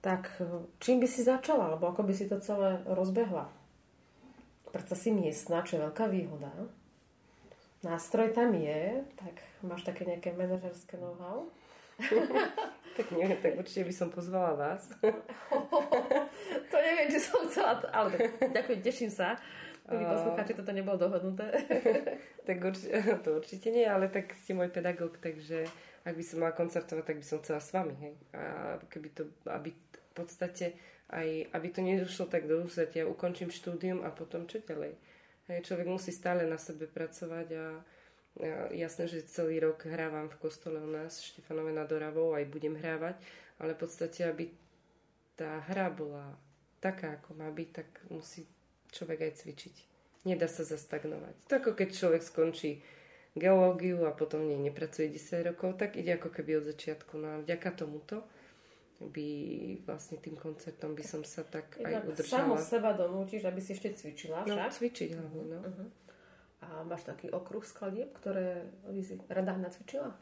Tak 0.00 0.40
čím 0.80 1.02
by 1.02 1.08
si 1.08 1.20
začala, 1.26 1.72
alebo 1.72 1.90
ako 1.90 2.08
by 2.08 2.12
si 2.16 2.24
to 2.30 2.40
celé 2.40 2.80
rozbehla? 2.88 3.52
Predsa 4.70 4.94
si 4.94 5.10
miestna, 5.10 5.66
čo 5.66 5.76
je 5.76 5.84
veľká 5.84 6.06
výhoda. 6.06 6.52
Nástroj 7.80 8.36
tam 8.36 8.52
je, 8.52 9.02
tak 9.16 9.40
máš 9.64 9.88
také 9.88 10.04
nejaké 10.04 10.36
manažerské 10.36 11.00
know-how? 11.00 11.48
tak 12.96 13.06
nie, 13.12 13.28
tak 13.40 13.56
určite 13.56 13.88
by 13.88 13.94
som 13.96 14.08
pozvala 14.12 14.52
vás. 14.56 14.88
to 16.70 16.76
neviem, 16.76 17.08
či 17.08 17.18
som 17.20 17.44
chcela, 17.48 17.80
ale 17.92 18.36
ďakujem, 18.40 18.80
teším 18.84 19.10
sa. 19.12 19.40
Milí 19.90 20.06
poslucháči, 20.06 20.54
toto 20.54 20.70
nebolo 20.70 20.94
dohodnuté. 20.94 21.50
tak 22.46 22.62
určite, 22.62 22.94
to 23.26 23.42
určite 23.42 23.68
nie, 23.74 23.82
ale 23.82 24.06
tak 24.06 24.38
ste 24.38 24.54
môj 24.54 24.70
pedagóg, 24.70 25.18
takže 25.18 25.66
ak 26.06 26.14
by 26.14 26.22
som 26.22 26.38
mala 26.46 26.54
koncertovať, 26.54 27.02
tak 27.02 27.18
by 27.18 27.26
som 27.26 27.42
chcela 27.42 27.58
s 27.58 27.74
vami. 27.74 27.94
Hej. 27.98 28.14
A 28.30 28.42
keby 28.86 29.08
to, 29.10 29.26
aby 29.50 29.74
v 29.74 30.12
podstate 30.14 30.78
aj, 31.10 31.50
aby 31.50 31.68
to 31.74 31.82
nedošlo 31.82 32.30
tak 32.30 32.46
do 32.46 32.62
úzadia, 32.62 33.02
ukončím 33.02 33.50
štúdium 33.50 34.06
a 34.06 34.14
potom 34.14 34.46
čo 34.46 34.62
ďalej. 34.62 34.94
Hej, 35.50 35.66
človek 35.66 35.90
musí 35.90 36.14
stále 36.14 36.46
na 36.46 36.54
sebe 36.54 36.86
pracovať 36.86 37.48
a, 37.58 37.66
a 37.66 37.66
jasné, 38.70 39.10
že 39.10 39.26
celý 39.26 39.58
rok 39.58 39.90
hrávam 39.90 40.30
v 40.30 40.38
kostole 40.38 40.78
u 40.78 40.86
nás 40.86 41.18
Štefanové 41.18 41.74
nad 41.74 41.90
Oravou, 41.90 42.38
aj 42.38 42.46
budem 42.46 42.78
hrávať, 42.78 43.18
ale 43.58 43.74
v 43.74 43.82
podstate, 43.82 44.22
aby 44.22 44.54
tá 45.34 45.66
hra 45.66 45.90
bola 45.90 46.38
taká, 46.78 47.18
ako 47.18 47.34
má 47.42 47.50
byť, 47.50 47.68
tak 47.74 47.88
musí 48.06 48.46
človek 48.92 49.30
aj 49.30 49.32
cvičiť. 49.42 49.76
Nedá 50.28 50.46
sa 50.50 50.68
zastagnovať. 50.68 51.48
To 51.48 51.54
ako 51.56 51.72
keď 51.72 51.88
človek 51.96 52.20
skončí 52.20 52.84
geológiu 53.32 54.04
a 54.04 54.12
potom 54.12 54.44
nie 54.44 54.58
nepracuje 54.58 55.08
10 55.08 55.54
rokov, 55.54 55.78
tak 55.78 55.96
ide 55.96 56.18
ako 56.18 56.28
keby 56.28 56.60
od 56.60 56.68
začiatku. 56.74 57.16
No 57.16 57.26
a 57.30 57.36
vďaka 57.40 57.72
tomuto 57.72 58.26
by 59.00 59.28
vlastne 59.88 60.20
tým 60.20 60.36
koncertom 60.36 60.92
by 60.92 61.04
som 61.06 61.24
sa 61.24 61.40
tak 61.40 61.80
Jednak 61.80 62.04
aj 62.04 62.08
udržala. 62.12 62.40
Samo 62.44 62.54
seba 62.60 62.92
donútiš, 62.92 63.48
aby 63.48 63.60
si 63.64 63.72
ešte 63.72 63.96
cvičila 63.96 64.44
no, 64.44 64.52
však? 64.52 64.68
No, 64.68 64.76
cvičiť 64.76 65.08
hlavne, 65.16 65.44
no. 65.48 65.58
Uh-huh. 65.64 65.88
A 66.60 66.66
máš 66.84 67.08
taký 67.08 67.32
okruh 67.32 67.64
skladieb, 67.64 68.12
ktoré 68.12 68.68
by 68.84 69.00
si 69.00 69.16
rada 69.32 69.56
nacvičila? 69.56 70.12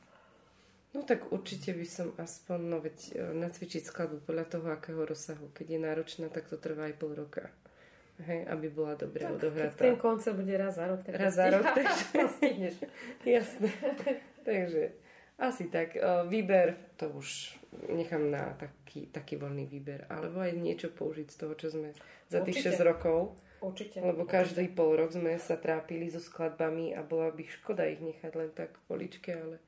No 0.94 1.02
tak 1.02 1.34
určite 1.34 1.74
by 1.74 1.84
som 1.84 2.14
aspoň, 2.16 2.58
no 2.64 2.78
veď 2.78 2.96
e, 3.12 3.34
nacvičiť 3.34 3.82
skladbu 3.82 4.24
podľa 4.24 4.46
toho, 4.46 4.66
akého 4.70 5.02
rozsahu. 5.02 5.50
Keď 5.52 5.66
je 5.74 5.80
náročná, 5.82 6.26
tak 6.30 6.46
to 6.46 6.56
trvá 6.56 6.86
aj 6.88 6.96
pol 6.96 7.12
roka 7.18 7.50
hej, 8.26 8.40
aby 8.50 8.66
bola 8.68 8.94
dobre 8.98 9.22
tak, 9.22 9.34
odohratá. 9.38 9.80
Ten 9.84 9.96
koncert 9.96 10.34
bude 10.34 10.54
raz 10.58 10.74
za 10.74 10.86
rok. 10.86 11.00
raz 11.06 11.34
za 11.34 11.46
rok, 11.50 11.64
takže... 11.76 12.86
Jasné. 13.22 13.70
takže 14.48 14.84
asi 15.38 15.70
tak. 15.70 15.94
Výber, 16.26 16.74
to 16.98 17.14
už 17.14 17.54
nechám 17.88 18.30
na 18.30 18.58
taký, 18.58 19.06
taký 19.14 19.38
voľný 19.38 19.70
výber. 19.70 20.10
Alebo 20.10 20.42
aj 20.42 20.52
niečo 20.58 20.90
použiť 20.90 21.28
z 21.30 21.36
toho, 21.38 21.54
čo 21.54 21.70
sme 21.70 21.94
za 22.26 22.42
tých 22.42 22.58
Určite. 22.58 22.82
6 22.82 22.90
rokov. 22.90 23.18
Určite. 23.58 23.98
Lebo 24.02 24.22
každý 24.26 24.70
pol 24.70 24.98
rok 24.98 25.10
sme 25.14 25.34
sa 25.38 25.58
trápili 25.58 26.10
so 26.10 26.22
skladbami 26.22 26.94
a 26.94 27.02
bola 27.02 27.34
by 27.34 27.42
škoda 27.42 27.86
ich 27.90 27.98
nechať 27.98 28.32
len 28.34 28.50
tak 28.54 28.74
v 28.74 28.82
poličke, 28.86 29.30
ale 29.34 29.58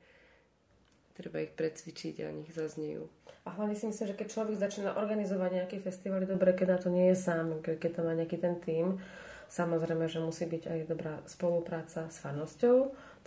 treba 1.13 1.43
ich 1.43 1.53
precvičiť 1.53 2.25
a 2.25 2.33
nich 2.33 2.51
zaznejú. 2.51 3.07
A 3.41 3.57
hlavne 3.57 3.73
si 3.73 3.89
myslím, 3.89 4.13
že 4.13 4.17
keď 4.17 4.27
človek 4.29 4.55
začína 4.61 5.01
organizovať 5.01 5.49
nejaký 5.63 5.77
festival, 5.81 6.21
je 6.21 6.29
dobré, 6.29 6.53
keď 6.53 6.77
na 6.77 6.79
to 6.79 6.89
nie 6.93 7.09
je 7.09 7.17
sám, 7.17 7.57
keď 7.65 7.89
tam 7.97 8.05
má 8.05 8.13
nejaký 8.13 8.37
ten 8.37 8.61
tým. 8.61 9.01
Samozrejme, 9.51 10.05
že 10.07 10.21
musí 10.21 10.45
byť 10.47 10.63
aj 10.69 10.79
dobrá 10.87 11.19
spolupráca 11.25 12.07
s 12.07 12.21
fanosťou. 12.21 12.77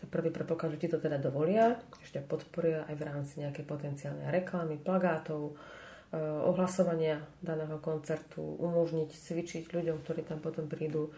To 0.00 0.02
prvý 0.08 0.30
predpoklad, 0.30 0.78
že 0.78 0.86
ti 0.86 0.88
to 0.88 1.02
teda 1.02 1.18
dovolia, 1.18 1.76
ešte 2.00 2.22
podporia 2.24 2.86
aj 2.88 2.94
v 2.96 3.06
rámci 3.06 3.34
nejakej 3.42 3.66
potenciálnej 3.66 4.30
reklamy, 4.30 4.78
plagátov, 4.80 5.52
eh, 5.52 6.16
ohlasovania 6.22 7.18
daného 7.42 7.76
koncertu, 7.82 8.40
umožniť 8.40 9.10
cvičiť 9.10 9.64
ľuďom, 9.74 10.00
ktorí 10.00 10.22
tam 10.24 10.38
potom 10.38 10.70
prídu. 10.70 11.10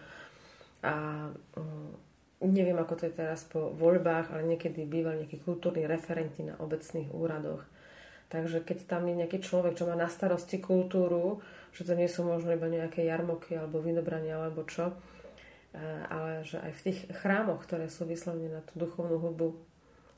A 0.83 1.29
mm, 1.55 2.06
neviem, 2.45 2.77
ako 2.77 2.95
to 3.01 3.03
je 3.09 3.15
teraz 3.15 3.45
po 3.49 3.73
voľbách, 3.73 4.33
ale 4.33 4.45
niekedy 4.45 4.85
bývali 4.85 5.25
nejakí 5.25 5.41
kultúrni 5.41 5.89
referenti 5.89 6.45
na 6.45 6.57
obecných 6.61 7.13
úradoch 7.13 7.65
Takže 8.27 8.67
keď 8.67 8.79
tam 8.91 9.07
je 9.07 9.15
nejaký 9.23 9.39
človek, 9.39 9.79
čo 9.79 9.87
má 9.87 9.95
na 9.95 10.11
starosti 10.11 10.59
kultúru, 10.59 11.39
že 11.71 11.87
to 11.87 11.95
nie 11.95 12.11
sú 12.11 12.27
možno 12.27 12.59
iba 12.59 12.67
nejaké 12.67 13.07
jarmoky 13.07 13.55
alebo 13.55 13.79
vynobrania 13.79 14.35
alebo 14.35 14.67
čo, 14.67 14.91
ale 16.11 16.43
že 16.43 16.59
aj 16.59 16.73
v 16.75 16.85
tých 16.91 16.99
chrámoch, 17.23 17.63
ktoré 17.63 17.87
sú 17.87 18.03
vyslovene 18.03 18.51
na 18.51 18.63
tú 18.67 18.83
duchovnú 18.83 19.23
hudbu 19.23 19.55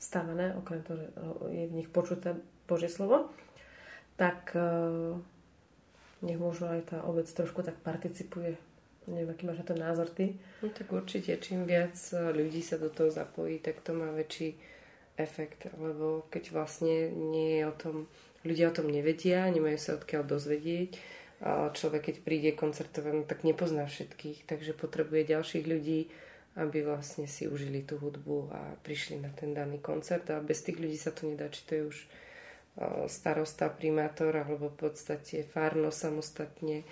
stavané, 0.01 0.57
okrem 0.57 0.81
toho, 0.81 0.97
že 0.97 1.07
je 1.53 1.63
v 1.69 1.75
nich 1.75 1.89
počuté 1.91 2.33
Božie 2.65 2.87
slovo, 2.87 3.29
tak 4.15 4.55
e, 4.55 4.63
nech 6.23 6.39
možno 6.39 6.71
aj 6.71 6.95
tá 6.95 6.97
obec 7.03 7.27
trošku 7.27 7.67
tak 7.67 7.75
participuje. 7.83 8.55
Neviem, 9.09 9.33
aký 9.33 9.43
máš 9.49 9.65
na 9.65 9.67
to 9.67 9.75
názor 9.75 10.07
ty? 10.13 10.37
No 10.61 10.69
tak 10.69 10.87
určite, 10.93 11.33
čím 11.41 11.65
viac 11.65 11.97
ľudí 12.13 12.61
sa 12.61 12.77
do 12.77 12.93
toho 12.93 13.09
zapojí, 13.09 13.57
tak 13.57 13.81
to 13.81 13.97
má 13.97 14.13
väčší 14.13 14.53
efekt, 15.17 15.67
lebo 15.75 16.29
keď 16.29 16.53
vlastne 16.53 17.09
nie 17.09 17.59
je 17.59 17.63
o 17.67 17.75
tom, 17.75 17.95
ľudia 18.45 18.69
o 18.69 18.75
tom 18.77 18.87
nevedia, 18.87 19.49
nemajú 19.49 19.75
sa 19.81 19.97
odkiaľ 19.99 20.23
dozvedieť, 20.23 20.95
a 21.39 21.71
človek 21.71 22.11
keď 22.11 22.15
príde 22.23 22.51
koncertovať, 22.55 23.13
no 23.15 23.23
tak 23.23 23.47
nepozná 23.47 23.87
všetkých, 23.87 24.47
takže 24.47 24.75
potrebuje 24.75 25.33
ďalších 25.33 25.65
ľudí, 25.65 26.11
aby 26.59 26.83
vlastne 26.83 27.27
si 27.27 27.47
užili 27.47 27.83
tú 27.87 27.95
hudbu 27.95 28.51
a 28.51 28.61
prišli 28.83 29.23
na 29.23 29.31
ten 29.31 29.55
daný 29.55 29.79
koncert 29.79 30.27
a 30.31 30.43
bez 30.43 30.63
tých 30.63 30.79
ľudí 30.79 30.99
sa 30.99 31.15
to 31.15 31.31
nedá, 31.31 31.47
či 31.47 31.61
to 31.63 31.71
je 31.75 31.83
už 31.87 31.97
starosta, 33.07 33.67
primátor 33.67 34.35
alebo 34.35 34.71
v 34.71 34.87
podstate 34.87 35.43
fárno 35.43 35.91
samostatne. 35.91 36.87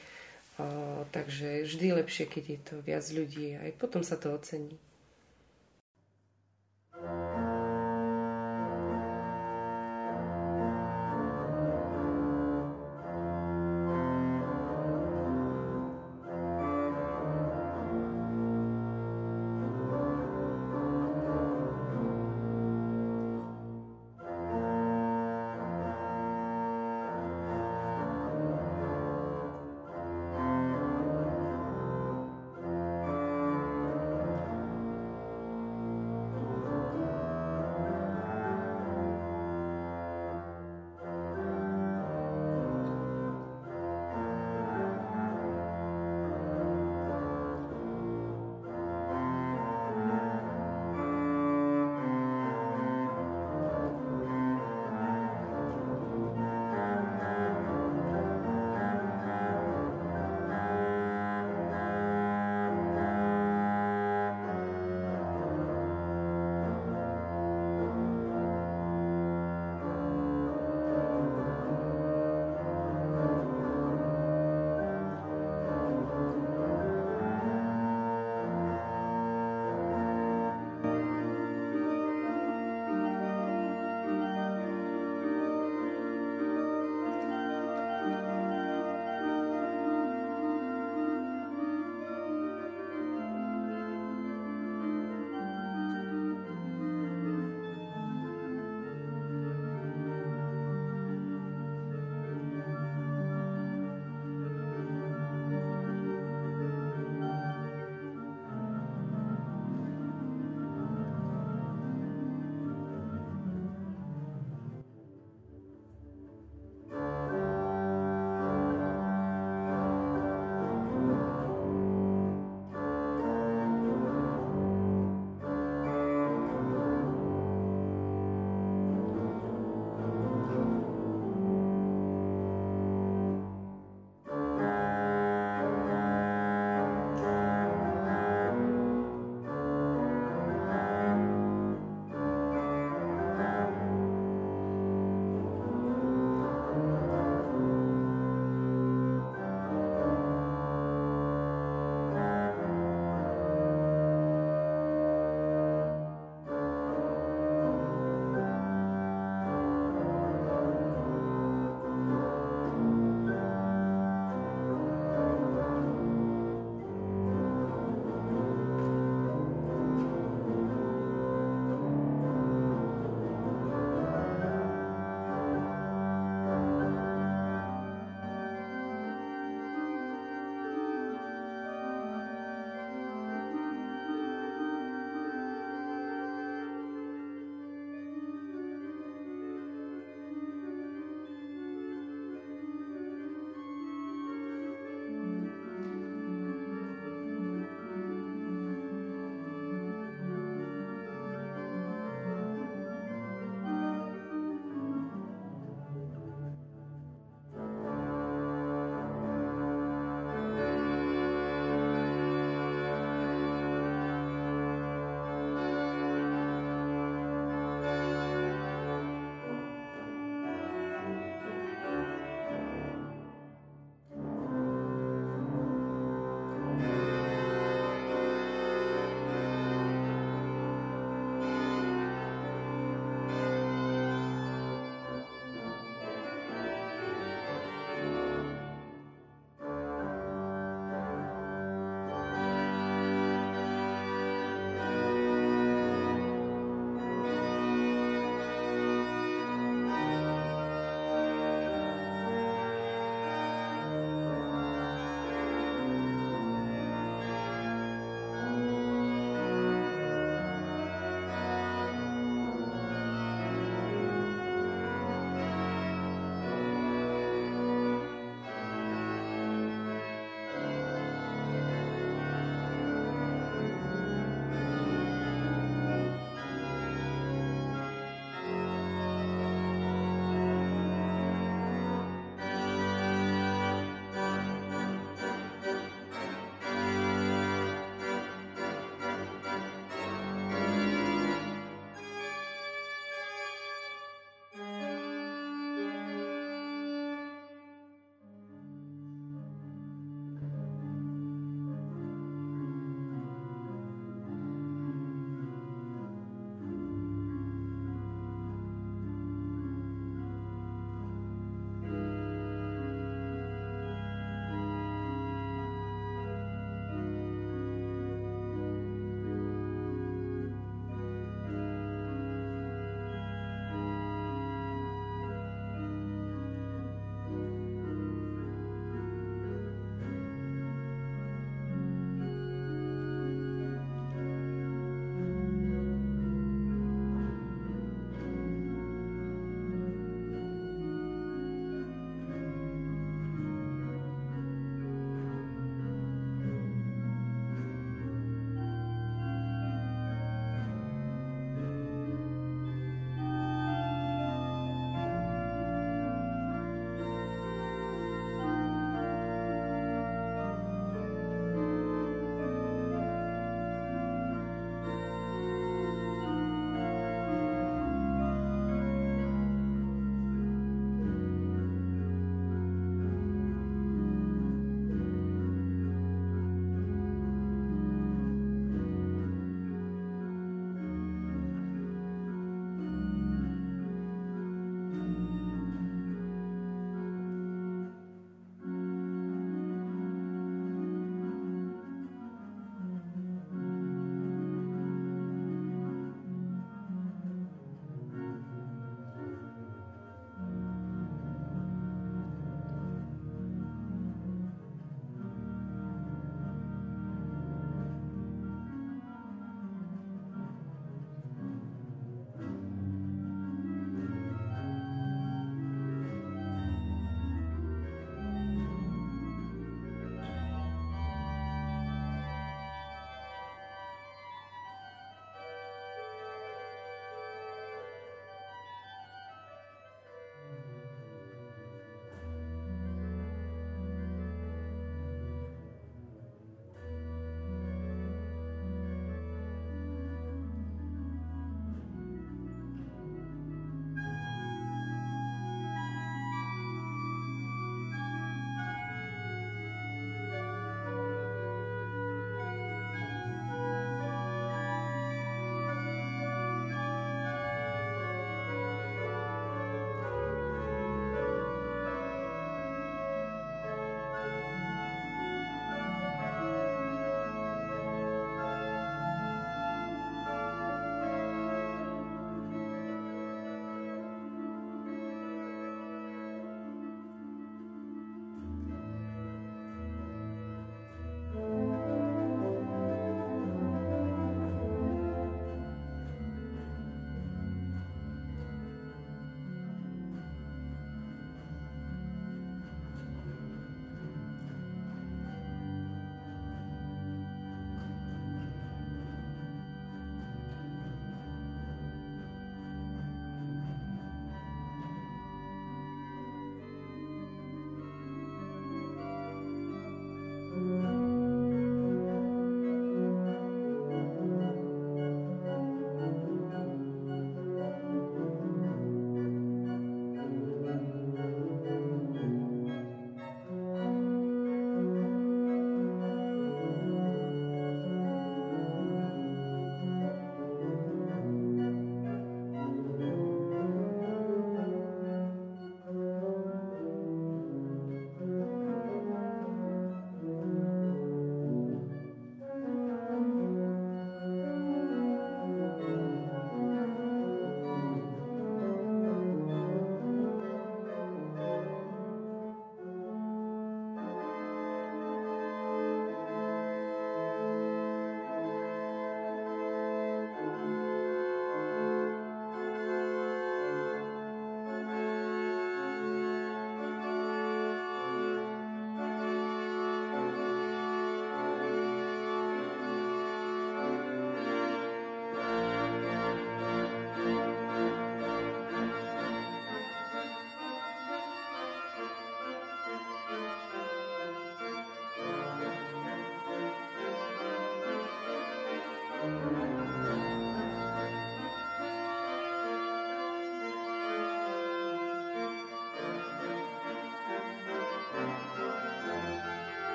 Takže 1.13 1.69
vždy 1.69 2.01
lepšie, 2.01 2.25
keď 2.25 2.43
je 2.49 2.59
to 2.65 2.75
viac 2.81 3.05
ľudí, 3.13 3.53
aj 3.61 3.71
potom 3.77 4.01
sa 4.01 4.17
to 4.17 4.33
ocení. 4.33 4.73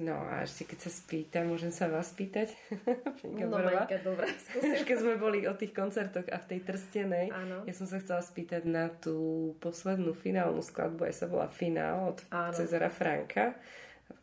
No 0.00 0.16
a 0.16 0.48
ešte 0.48 0.64
keď 0.64 0.88
sa 0.88 0.90
spýtam, 0.96 1.52
môžem 1.52 1.68
sa 1.68 1.84
vás 1.92 2.08
pýtať? 2.16 2.56
no 3.36 3.52
Majka, 3.52 4.00
dobré, 4.00 4.32
Keď 4.88 4.96
sme 4.96 5.20
boli 5.20 5.44
o 5.44 5.52
tých 5.52 5.76
koncertoch 5.76 6.24
a 6.32 6.40
v 6.40 6.48
tej 6.56 6.60
Trstenej, 6.64 7.28
Áno. 7.28 7.68
ja 7.68 7.74
som 7.76 7.84
sa 7.84 8.00
chcela 8.00 8.24
spýtať 8.24 8.64
na 8.64 8.88
tú 8.88 9.52
poslednú 9.60 10.16
finálnu 10.16 10.64
skladbu, 10.64 11.04
aj 11.04 11.14
sa 11.20 11.26
bola 11.28 11.52
finál 11.52 12.16
od 12.16 12.18
Áno. 12.32 12.56
Cezara 12.56 12.88
Franka 12.88 13.52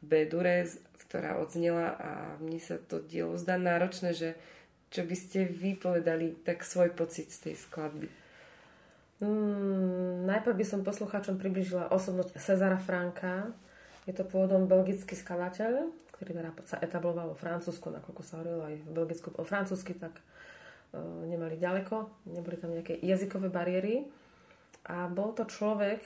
v 0.02 0.26
B-dure, 0.26 0.66
ktorá 1.06 1.38
odznela 1.38 1.94
a 2.02 2.10
mne 2.42 2.58
sa 2.58 2.82
to 2.82 2.98
dielo 2.98 3.38
zdá 3.38 3.62
náročné, 3.62 4.18
že 4.18 4.34
čo 4.90 5.06
by 5.06 5.14
ste 5.14 5.46
vy 5.46 5.78
povedali, 5.78 6.34
tak 6.42 6.66
svoj 6.66 6.90
pocit 6.98 7.30
z 7.30 7.52
tej 7.52 7.56
skladby. 7.56 8.10
Mm, 9.22 10.26
najprv 10.26 10.58
by 10.58 10.66
som 10.66 10.82
poslucháčom 10.82 11.38
približila 11.38 11.94
osobnosť 11.94 12.34
Cezara 12.42 12.82
Franka, 12.82 13.54
je 14.08 14.14
to 14.16 14.24
pôvodom 14.24 14.72
belgický 14.72 15.20
skladateľ, 15.20 15.92
ktorý 16.16 16.32
teda 16.32 16.52
sa 16.64 16.80
etabloval 16.80 17.36
vo 17.36 17.38
Francúzsku, 17.38 17.92
nakoľko 17.92 18.22
sa 18.24 18.40
hovorilo 18.40 18.64
aj 18.66 18.76
v 18.88 18.92
Belgicku 18.96 19.30
o 19.36 19.44
francúzsky, 19.44 19.94
tak 19.94 20.16
uh, 20.18 21.28
nemali 21.28 21.60
ďaleko, 21.60 22.26
neboli 22.32 22.56
tam 22.56 22.72
nejaké 22.72 22.98
jazykové 23.04 23.52
bariéry. 23.52 24.08
A 24.88 25.12
bol 25.12 25.36
to 25.36 25.44
človek, 25.44 26.00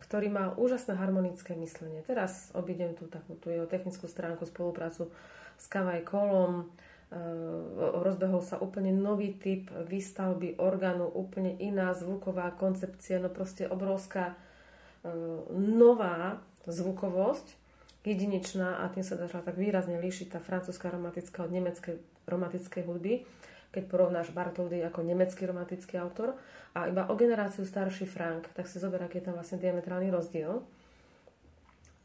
ktorý 0.00 0.32
mal 0.32 0.56
úžasné 0.56 0.96
harmonické 0.96 1.52
myslenie. 1.60 2.00
Teraz 2.00 2.48
obidem 2.56 2.96
tú 2.96 3.04
takú 3.04 3.36
tú 3.36 3.52
jeho 3.52 3.68
technickú 3.68 4.08
stránku, 4.08 4.48
spoluprácu 4.48 5.12
s 5.60 5.64
Kavaj 5.68 6.08
Kolom, 6.08 6.64
uh, 6.64 8.00
rozbehol 8.00 8.40
sa 8.40 8.56
úplne 8.56 8.96
nový 8.96 9.36
typ 9.36 9.68
výstavby 9.68 10.56
orgánu, 10.56 11.04
úplne 11.04 11.52
iná 11.60 11.92
zvuková 11.92 12.56
koncepcia, 12.56 13.20
no 13.20 13.28
proste 13.28 13.68
obrovská 13.68 14.32
uh, 14.32 15.44
nová 15.52 16.40
zvukovosť, 16.68 17.56
jedinečná 18.04 18.80
a 18.80 18.88
tým 18.88 19.04
sa 19.04 19.16
dá 19.16 19.28
tak 19.28 19.56
výrazne 19.56 20.00
líšiť 20.00 20.36
tá 20.36 20.38
francúzska 20.40 20.88
romantická 20.88 21.44
od 21.44 21.52
nemeckej 21.52 22.00
romantickej 22.24 22.82
hudby, 22.86 23.24
keď 23.70 23.82
porovnáš 23.86 24.34
Bartoldy 24.34 24.82
ako 24.82 25.06
nemecký 25.06 25.46
romantický 25.46 26.00
autor 26.00 26.34
a 26.74 26.90
iba 26.90 27.06
o 27.06 27.14
generáciu 27.14 27.62
starší 27.66 28.06
Frank, 28.06 28.50
tak 28.54 28.66
si 28.66 28.82
zober, 28.82 29.02
aký 29.02 29.22
je 29.22 29.30
tam 29.30 29.38
vlastne 29.38 29.62
diametrálny 29.62 30.10
rozdiel. 30.10 30.62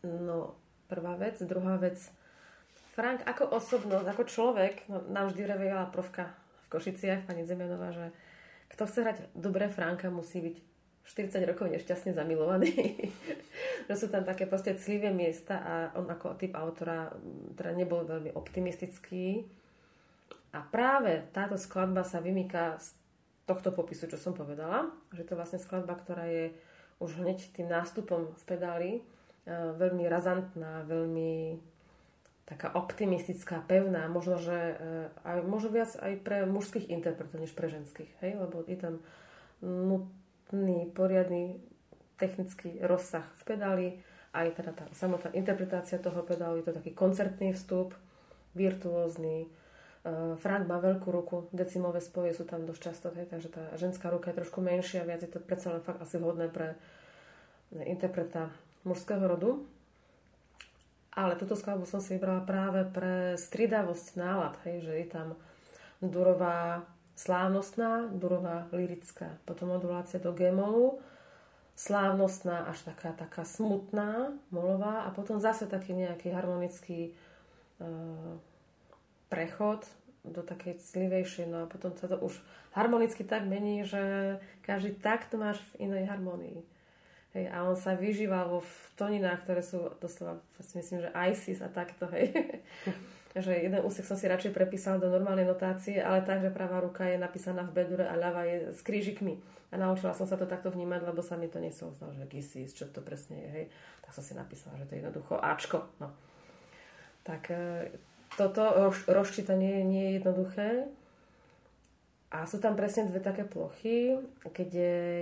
No, 0.06 0.54
prvá 0.86 1.18
vec. 1.18 1.42
Druhá 1.42 1.82
vec, 1.82 1.98
Frank 2.94 3.26
ako 3.28 3.52
osobnosť, 3.60 4.08
ako 4.08 4.24
človek, 4.24 4.76
no, 4.88 5.04
nám 5.10 5.34
vždy 5.34 5.42
revela 5.44 5.90
profka 5.90 6.32
v 6.70 6.80
Košiciach, 6.80 7.28
pani 7.28 7.44
Zemianová, 7.44 7.92
že 7.92 8.14
kto 8.72 8.88
chce 8.88 9.00
hrať 9.04 9.18
dobré 9.36 9.68
Franka, 9.68 10.08
musí 10.08 10.42
byť 10.42 10.56
40 11.06 11.38
rokov 11.46 11.70
nešťastne 11.70 12.18
zamilovaný. 12.18 12.74
že 13.88 13.96
sú 13.96 14.08
tam 14.10 14.26
také 14.26 14.50
proste 14.50 14.74
clivé 14.74 15.14
miesta 15.14 15.62
a 15.62 15.74
on 16.02 16.10
ako 16.10 16.34
typ 16.38 16.58
autora 16.58 17.14
teda 17.54 17.72
nebol 17.78 18.02
veľmi 18.02 18.34
optimistický. 18.34 19.46
A 20.56 20.64
práve 20.66 21.30
táto 21.36 21.60
skladba 21.60 22.02
sa 22.02 22.24
vymýka 22.24 22.82
z 22.82 22.98
tohto 23.46 23.70
popisu, 23.70 24.10
čo 24.10 24.18
som 24.18 24.34
povedala. 24.34 24.90
Že 25.14 25.24
to 25.24 25.32
je 25.36 25.40
vlastne 25.40 25.60
skladba, 25.62 25.94
ktorá 25.94 26.26
je 26.26 26.50
už 26.98 27.22
hneď 27.22 27.54
tým 27.54 27.70
nástupom 27.70 28.34
z 28.40 28.44
pedály 28.48 28.92
e, 28.98 29.02
veľmi 29.52 30.08
razantná, 30.08 30.88
veľmi 30.88 31.60
taká 32.48 32.72
optimistická, 32.78 33.62
pevná, 33.68 34.08
možno, 34.08 34.40
že 34.40 34.56
e, 34.56 34.76
aj, 35.28 35.44
možno 35.44 35.76
viac 35.76 35.92
aj 36.00 36.14
pre 36.24 36.48
mužských 36.48 36.88
interpretov, 36.88 37.42
než 37.42 37.52
pre 37.52 37.68
ženských, 37.68 38.12
hej? 38.24 38.40
lebo 38.40 38.64
je 38.64 38.78
tam 38.80 39.04
poriadny 40.94 41.60
technický 42.16 42.80
rozsah 42.86 43.26
v 43.40 43.44
pedáli, 43.44 43.88
aj 44.36 44.56
teda 44.56 44.72
tá 44.76 44.86
samotná 44.92 45.32
interpretácia 45.36 46.00
toho 46.00 46.24
pedálu, 46.24 46.60
je 46.60 46.72
to 46.72 46.78
taký 46.78 46.92
koncertný 46.92 47.56
vstup, 47.56 47.96
virtuózny. 48.56 49.48
Uh, 50.06 50.38
Frank 50.38 50.70
má 50.70 50.78
veľkú 50.80 51.10
ruku, 51.10 51.50
decimové 51.50 52.00
spoje 52.00 52.38
sú 52.38 52.46
tam 52.46 52.64
dosť 52.64 52.82
často, 52.82 53.08
hej, 53.16 53.26
takže 53.26 53.50
tá 53.50 53.64
ženská 53.76 54.14
ruka 54.14 54.30
je 54.32 54.40
trošku 54.44 54.62
menšia, 54.62 55.08
viac 55.08 55.26
je 55.26 55.32
to 55.32 55.42
predsa 55.42 55.74
len 55.74 55.82
fakt 55.82 56.04
asi 56.04 56.22
vhodné 56.22 56.48
pre 56.48 56.78
interpreta 57.90 58.54
mužského 58.86 59.26
rodu. 59.26 59.66
Ale 61.16 61.40
túto 61.40 61.56
skladbu 61.56 61.88
som 61.88 62.04
si 62.04 62.20
vybrala 62.20 62.44
práve 62.44 62.84
pre 62.92 63.40
stridavosť 63.40 64.20
nálad, 64.20 64.56
hej, 64.68 64.84
že 64.84 64.94
je 65.00 65.08
tam 65.08 65.28
durová 66.04 66.84
slávnostná, 67.16 68.12
durová 68.12 68.68
lirická, 68.76 69.40
potom 69.48 69.72
modulácia 69.72 70.20
do 70.20 70.36
gemolu, 70.36 71.00
slávnostná 71.76 72.68
až 72.72 72.88
taká, 72.88 73.12
taká 73.12 73.44
smutná, 73.44 74.36
molová 74.52 75.08
a 75.08 75.10
potom 75.12 75.40
zase 75.40 75.68
taký 75.68 75.96
nejaký 75.96 76.32
harmonický 76.32 77.12
uh, 77.80 78.40
prechod 79.28 79.88
do 80.24 80.42
takej 80.42 80.80
slivejšej, 80.80 81.46
no 81.52 81.68
a 81.68 81.72
potom 81.72 81.94
sa 81.96 82.08
to 82.08 82.18
už 82.20 82.36
harmonicky 82.76 83.24
tak 83.24 83.48
mení, 83.48 83.86
že 83.86 84.36
každý 84.64 84.96
takt 84.98 85.32
máš 85.36 85.62
v 85.76 85.88
inej 85.88 86.10
harmonii. 86.10 86.64
Hej, 87.36 87.52
a 87.52 87.68
on 87.68 87.76
sa 87.76 88.00
vyžíva 88.00 88.48
vo 88.48 88.64
toninách, 88.96 89.44
ktoré 89.44 89.60
sú 89.60 89.92
doslova, 90.00 90.40
myslím, 90.56 91.04
že 91.04 91.12
ISIS 91.12 91.60
a 91.60 91.68
takto, 91.68 92.08
hej. 92.16 92.32
že 93.36 93.52
jeden 93.52 93.84
úsek 93.84 94.08
som 94.08 94.16
si 94.16 94.32
radšej 94.32 94.56
prepísala 94.56 94.96
do 94.96 95.12
normálnej 95.12 95.44
notácie, 95.44 96.00
ale 96.00 96.24
tak, 96.24 96.40
že 96.40 96.56
pravá 96.56 96.80
ruka 96.80 97.04
je 97.04 97.20
napísaná 97.20 97.68
v 97.68 97.76
bedure 97.76 98.08
a 98.08 98.16
ľava 98.16 98.48
je 98.48 98.72
s 98.72 98.80
krížikmi. 98.80 99.36
A 99.72 99.76
naučila 99.76 100.16
som 100.16 100.24
sa 100.24 100.40
to 100.40 100.48
takto 100.48 100.72
vnímať, 100.72 101.04
lebo 101.04 101.20
sa 101.20 101.36
mi 101.36 101.52
to 101.52 101.60
znal, 101.60 102.16
že 102.16 102.32
gisis, 102.32 102.72
čo 102.72 102.88
to 102.88 103.04
presne 103.04 103.36
je, 103.36 103.50
hej. 103.52 103.66
Tak 104.08 104.16
som 104.16 104.24
si 104.24 104.32
napísala, 104.40 104.80
že 104.80 104.88
to 104.88 104.96
je 104.96 105.00
jednoducho 105.04 105.36
Ačko. 105.36 105.84
No. 106.00 106.16
Tak 107.28 107.52
e, 107.52 107.92
toto 108.40 108.64
roz, 108.72 109.04
rozčítanie 109.04 109.84
nie 109.84 110.04
je 110.08 110.12
jednoduché. 110.24 110.70
A 112.32 112.48
sú 112.48 112.64
tam 112.64 112.80
presne 112.80 113.12
dve 113.12 113.20
také 113.20 113.44
plochy, 113.44 114.16
keď 114.48 114.70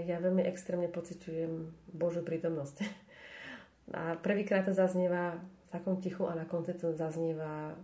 ja 0.06 0.18
veľmi 0.22 0.46
extrémne 0.46 0.90
pociťujem 0.90 1.74
Božiu 1.94 2.22
prítomnosť. 2.22 2.78
A 3.98 4.16
prvýkrát 4.22 4.70
to 4.70 4.74
zaznieva 4.74 5.36
v 5.38 5.68
takom 5.74 5.98
tichu 6.00 6.24
a 6.24 6.38
na 6.40 6.48
konci 6.48 6.72
to 6.78 6.96
zaznieva 6.96 7.76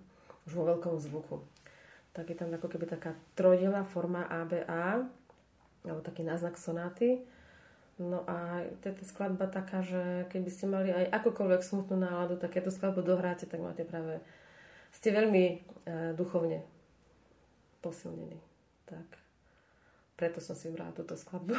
už 0.50 0.58
vo 0.58 0.66
veľkom 0.66 0.98
zvuku. 0.98 1.46
Tak 2.18 2.34
je 2.34 2.36
tam 2.36 2.50
ako 2.50 2.66
keby 2.66 2.90
taká 2.90 3.14
trojdelá 3.38 3.86
forma 3.86 4.26
ABA, 4.26 5.06
alebo 5.86 6.02
taký 6.02 6.26
náznak 6.26 6.58
sonáty. 6.58 7.22
No 8.02 8.26
a 8.26 8.66
to 8.82 8.90
je 8.90 8.98
tá 8.98 9.06
skladba 9.06 9.46
taká, 9.46 9.86
že 9.86 10.26
keby 10.34 10.50
ste 10.50 10.66
mali 10.66 10.90
aj 10.90 11.14
akúkoľvek 11.22 11.62
smutnú 11.62 12.02
náladu, 12.02 12.42
tak 12.42 12.58
keď 12.58 12.68
tú 12.68 12.72
skladbu 12.74 13.06
dohráte, 13.06 13.46
tak 13.46 13.62
máte 13.62 13.86
práve... 13.86 14.24
Ste 14.90 15.14
veľmi 15.14 15.44
e, 15.46 15.56
duchovne 16.18 16.66
posilnení. 17.86 18.42
Tak. 18.90 19.06
Preto 20.18 20.42
som 20.42 20.58
si 20.58 20.72
vybrala 20.72 20.96
túto 20.98 21.14
skladbu. 21.14 21.54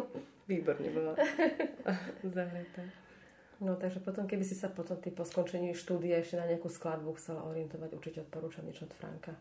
Výborne 0.50 0.88
bola 0.90 1.12
zahretá. 2.34 2.82
No 3.60 3.76
takže 3.76 4.00
potom, 4.00 4.24
keby 4.24 4.40
si 4.40 4.56
sa 4.56 4.72
potom 4.72 4.96
ty 4.96 5.12
po 5.12 5.28
skončení 5.28 5.76
štúdia 5.76 6.16
ešte 6.16 6.40
na 6.40 6.48
nejakú 6.48 6.72
skladbu 6.72 7.12
chcela 7.20 7.44
orientovať, 7.44 7.92
určite 7.92 8.18
odporúčam 8.24 8.64
niečo 8.64 8.88
od 8.88 8.96
Franka. 8.96 9.36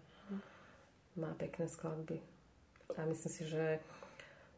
Má 1.15 1.31
pekné 1.39 1.71
skladby. 1.71 2.19
A 2.99 3.07
myslím 3.07 3.31
si, 3.31 3.43
že 3.47 3.79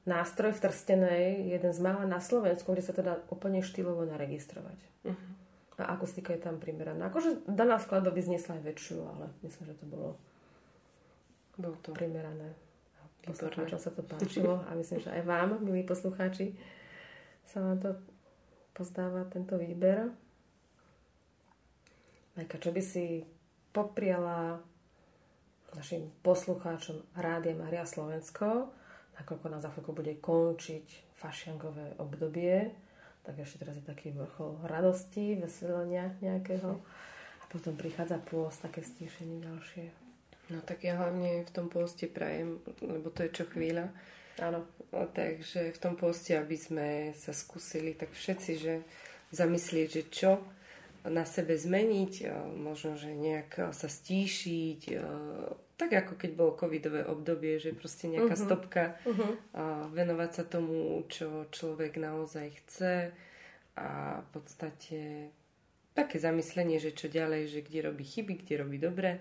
nástroj 0.10 0.58
v 0.58 0.64
Trstenej, 0.66 1.26
jeden 1.54 1.72
z 1.74 1.80
mála 1.80 2.10
na 2.10 2.18
Slovensku, 2.18 2.74
kde 2.74 2.82
sa 2.86 2.94
to 2.98 3.06
dá 3.06 3.22
úplne 3.30 3.62
štýlovo 3.62 4.02
naregistrovať. 4.10 4.80
Uh-huh. 5.06 5.30
A 5.78 5.94
akustika 5.94 6.34
je 6.34 6.42
tam 6.42 6.58
primeraná. 6.58 7.14
Akože 7.14 7.46
daná 7.46 7.78
skladba 7.78 8.10
by 8.10 8.22
zniesla 8.22 8.58
aj 8.58 8.66
väčšiu, 8.66 8.98
ale 8.98 9.30
myslím, 9.46 9.64
že 9.70 9.78
to 9.78 9.86
bolo 9.86 10.10
Bol 11.62 11.78
to. 11.86 11.94
primerané. 11.94 12.58
Poslucháčom 13.22 13.78
sa 13.78 13.94
to 13.94 14.02
páčilo 14.02 14.66
a 14.66 14.74
myslím, 14.74 14.98
že 14.98 15.14
aj 15.14 15.22
vám, 15.30 15.62
milí 15.62 15.86
poslucháči, 15.86 16.58
sa 17.46 17.62
vám 17.62 17.78
to 17.78 17.94
pozdáva 18.74 19.28
tento 19.30 19.56
výber. 19.60 20.12
Majka, 22.36 22.58
čo 22.58 22.72
by 22.72 22.82
si 22.82 23.28
popriala 23.76 24.60
našim 25.76 26.12
poslucháčom 26.24 27.00
Rádia 27.16 27.56
Maria 27.56 27.88
Slovensko, 27.88 28.72
nakoľko 29.16 29.48
na 29.48 29.60
za 29.64 29.72
bude 29.72 30.16
končiť 30.20 31.16
fašiangové 31.16 31.96
obdobie, 32.02 32.72
tak 33.22 33.38
ešte 33.38 33.62
teraz 33.62 33.78
je 33.78 33.86
taký 33.86 34.12
vrchol 34.12 34.66
radosti, 34.66 35.38
veselenia 35.38 36.18
nejakého. 36.20 36.82
A 37.40 37.44
potom 37.48 37.78
prichádza 37.78 38.18
pôst, 38.18 38.60
také 38.60 38.82
stíšenie 38.82 39.46
ďalšie. 39.46 39.86
No 40.52 40.60
tak 40.66 40.84
ja 40.84 40.98
hlavne 40.98 41.46
v 41.46 41.52
tom 41.54 41.70
pôste 41.70 42.10
prajem, 42.10 42.60
lebo 42.82 43.14
to 43.14 43.24
je 43.24 43.32
čo 43.32 43.46
chvíľa. 43.48 43.94
Áno. 44.42 44.66
No, 44.92 45.08
takže 45.08 45.72
v 45.72 45.80
tom 45.80 45.96
pôste, 45.96 46.36
aby 46.36 46.60
sme 46.60 47.16
sa 47.16 47.32
skúsili, 47.32 47.96
tak 47.96 48.12
všetci, 48.12 48.52
že 48.60 48.84
zamyslieť, 49.32 49.88
že 49.88 50.04
čo 50.12 50.32
na 51.08 51.26
sebe 51.26 51.58
zmeniť, 51.58 52.30
možno, 52.62 52.94
že 53.00 53.16
nejak 53.16 53.74
sa 53.74 53.88
stíšiť, 53.90 54.82
tak 55.80 55.90
ako 55.98 56.14
keď 56.14 56.32
bolo 56.38 56.54
covidové 56.54 57.02
obdobie, 57.08 57.58
že 57.58 57.74
proste 57.74 58.06
nejaká 58.06 58.38
uh-huh. 58.38 58.46
stopka 58.46 58.84
uh-huh. 59.02 59.34
a 59.58 59.64
venovať 59.90 60.30
sa 60.30 60.44
tomu, 60.46 61.02
čo 61.10 61.50
človek 61.50 61.98
naozaj 61.98 62.54
chce 62.62 63.10
a 63.80 64.22
v 64.22 64.28
podstate 64.30 65.00
také 65.98 66.22
zamyslenie, 66.22 66.78
že 66.78 66.94
čo 66.94 67.10
ďalej, 67.10 67.50
že 67.50 67.60
kde 67.66 67.80
robí 67.90 68.06
chyby, 68.06 68.46
kde 68.46 68.54
robí 68.62 68.78
dobre, 68.78 69.18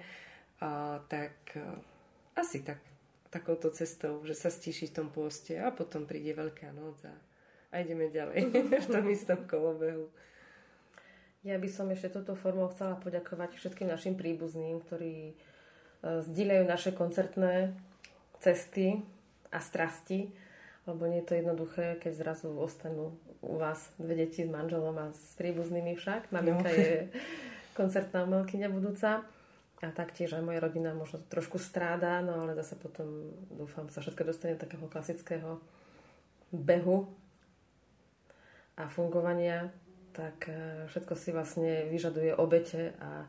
a 0.61 1.01
tak 1.09 1.57
asi 2.37 2.61
tak, 2.61 2.77
takouto 3.31 3.71
cestou, 3.71 4.21
že 4.27 4.35
sa 4.35 4.51
stíši 4.51 4.91
v 4.91 4.95
tom 5.03 5.09
pôste 5.09 5.55
a 5.55 5.71
potom 5.71 6.05
príde 6.05 6.35
Veľká 6.35 6.75
noc 6.75 6.99
a, 7.07 7.15
a 7.71 7.79
ideme 7.79 8.11
ďalej 8.11 8.51
v 8.85 8.89
tom 8.91 9.07
istom 9.07 9.47
kolobehu. 9.47 10.11
Ja 11.41 11.57
by 11.57 11.69
som 11.73 11.89
ešte 11.89 12.21
touto 12.21 12.37
formou 12.37 12.69
chcela 12.69 13.01
poďakovať 13.01 13.57
všetkým 13.57 13.89
našim 13.89 14.13
príbuzným, 14.13 14.85
ktorí 14.85 15.33
zdieľajú 16.05 16.65
naše 16.69 16.91
koncertné 16.93 17.73
cesty 18.45 19.01
a 19.49 19.61
strasti, 19.61 20.33
lebo 20.85 21.09
nie 21.09 21.25
je 21.25 21.29
to 21.33 21.35
jednoduché, 21.41 21.97
keď 21.97 22.13
zrazu 22.13 22.53
ostanú 22.57 23.17
u 23.41 23.57
vás 23.57 23.89
dve 23.97 24.27
deti 24.27 24.45
s 24.45 24.53
manželom 24.53 24.97
a 24.97 25.07
s 25.17 25.37
príbuznými 25.41 25.97
však. 25.97 26.29
Maminka 26.29 26.69
no. 26.69 26.77
je 26.77 27.09
koncertná 27.73 28.25
umelkyňa 28.29 28.69
budúca 28.69 29.25
a 29.81 29.89
taktiež 29.97 30.37
aj 30.37 30.45
moja 30.45 30.61
rodina 30.61 30.93
možno 30.93 31.25
trošku 31.33 31.57
stráda, 31.57 32.21
no 32.21 32.45
ale 32.45 32.53
zase 32.53 32.77
potom 32.77 33.33
dúfam 33.49 33.89
sa 33.89 34.05
všetko 34.05 34.23
dostane 34.29 34.55
do 34.57 34.63
takého 34.69 34.85
klasického 34.93 35.57
behu 36.53 37.09
a 38.77 38.85
fungovania, 38.93 39.73
tak 40.13 40.53
eh, 40.53 40.85
všetko 40.89 41.13
si 41.17 41.33
vlastne 41.33 41.89
vyžaduje 41.89 42.37
obete 42.37 42.93
a 43.01 43.25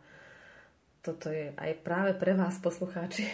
toto 1.02 1.34
je 1.34 1.50
aj 1.58 1.82
práve 1.82 2.14
pre 2.14 2.38
vás, 2.38 2.62
poslucháči, 2.62 3.26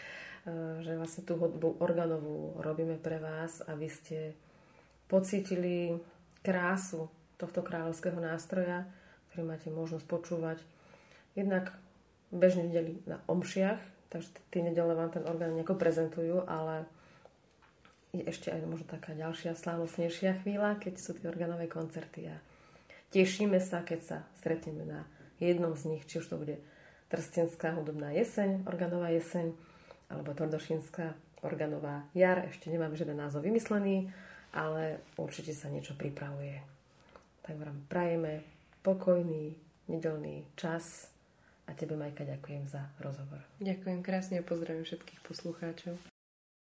že 0.84 0.92
vlastne 0.96 1.28
tú 1.28 1.36
hudbu 1.36 1.76
organovú 1.84 2.56
robíme 2.64 2.96
pre 2.96 3.20
vás, 3.20 3.60
aby 3.68 3.84
ste 3.84 4.32
pocítili 5.04 5.92
krásu 6.40 7.12
tohto 7.36 7.60
kráľovského 7.60 8.16
nástroja, 8.16 8.88
ktorý 9.28 9.42
máte 9.44 9.68
možnosť 9.68 10.06
počúvať. 10.08 10.58
Jednak 11.36 11.76
bežne 12.34 12.66
nedeli 12.68 12.98
na 13.06 13.22
omšiach, 13.30 13.78
takže 14.10 14.34
tí 14.50 14.62
nedele 14.62 14.94
vám 14.94 15.10
ten 15.14 15.24
orgán 15.26 15.54
nejako 15.54 15.78
prezentujú, 15.78 16.42
ale 16.46 16.86
je 18.16 18.24
ešte 18.24 18.48
aj 18.48 18.64
možno 18.64 18.86
taká 18.88 19.12
ďalšia 19.12 19.58
slávnostnejšia 19.58 20.40
chvíľa, 20.40 20.80
keď 20.80 20.94
sú 20.96 21.12
tie 21.18 21.28
organové 21.28 21.68
koncerty 21.68 22.32
a 22.32 22.36
tešíme 23.12 23.60
sa, 23.60 23.84
keď 23.84 24.00
sa 24.00 24.18
stretneme 24.40 24.88
na 24.88 25.04
jednom 25.42 25.76
z 25.76 25.96
nich, 25.96 26.02
či 26.08 26.24
už 26.24 26.26
to 26.32 26.40
bude 26.40 26.56
Trstenská 27.06 27.70
hudobná 27.78 28.10
jeseň, 28.10 28.66
organová 28.66 29.14
jeseň, 29.14 29.54
alebo 30.10 30.34
Tvrdošínska 30.34 31.14
organová 31.46 32.02
jar. 32.18 32.42
Ešte 32.50 32.66
nemám 32.66 32.98
žiaden 32.98 33.14
názov 33.14 33.46
vymyslený, 33.46 34.10
ale 34.50 35.06
určite 35.14 35.54
sa 35.54 35.70
niečo 35.70 35.94
pripravuje. 35.94 36.58
Tak 37.46 37.54
vám 37.62 37.86
prajeme 37.86 38.42
pokojný 38.82 39.54
nedelný 39.86 40.50
čas 40.58 41.14
a 41.66 41.72
tebe, 41.74 41.98
Majka, 41.98 42.22
ďakujem 42.24 42.70
za 42.70 42.88
rozhovor. 43.02 43.42
Ďakujem 43.58 44.00
krásne 44.06 44.38
a 44.40 44.46
pozdravím 44.46 44.86
všetkých 44.86 45.20
poslucháčov. 45.26 45.98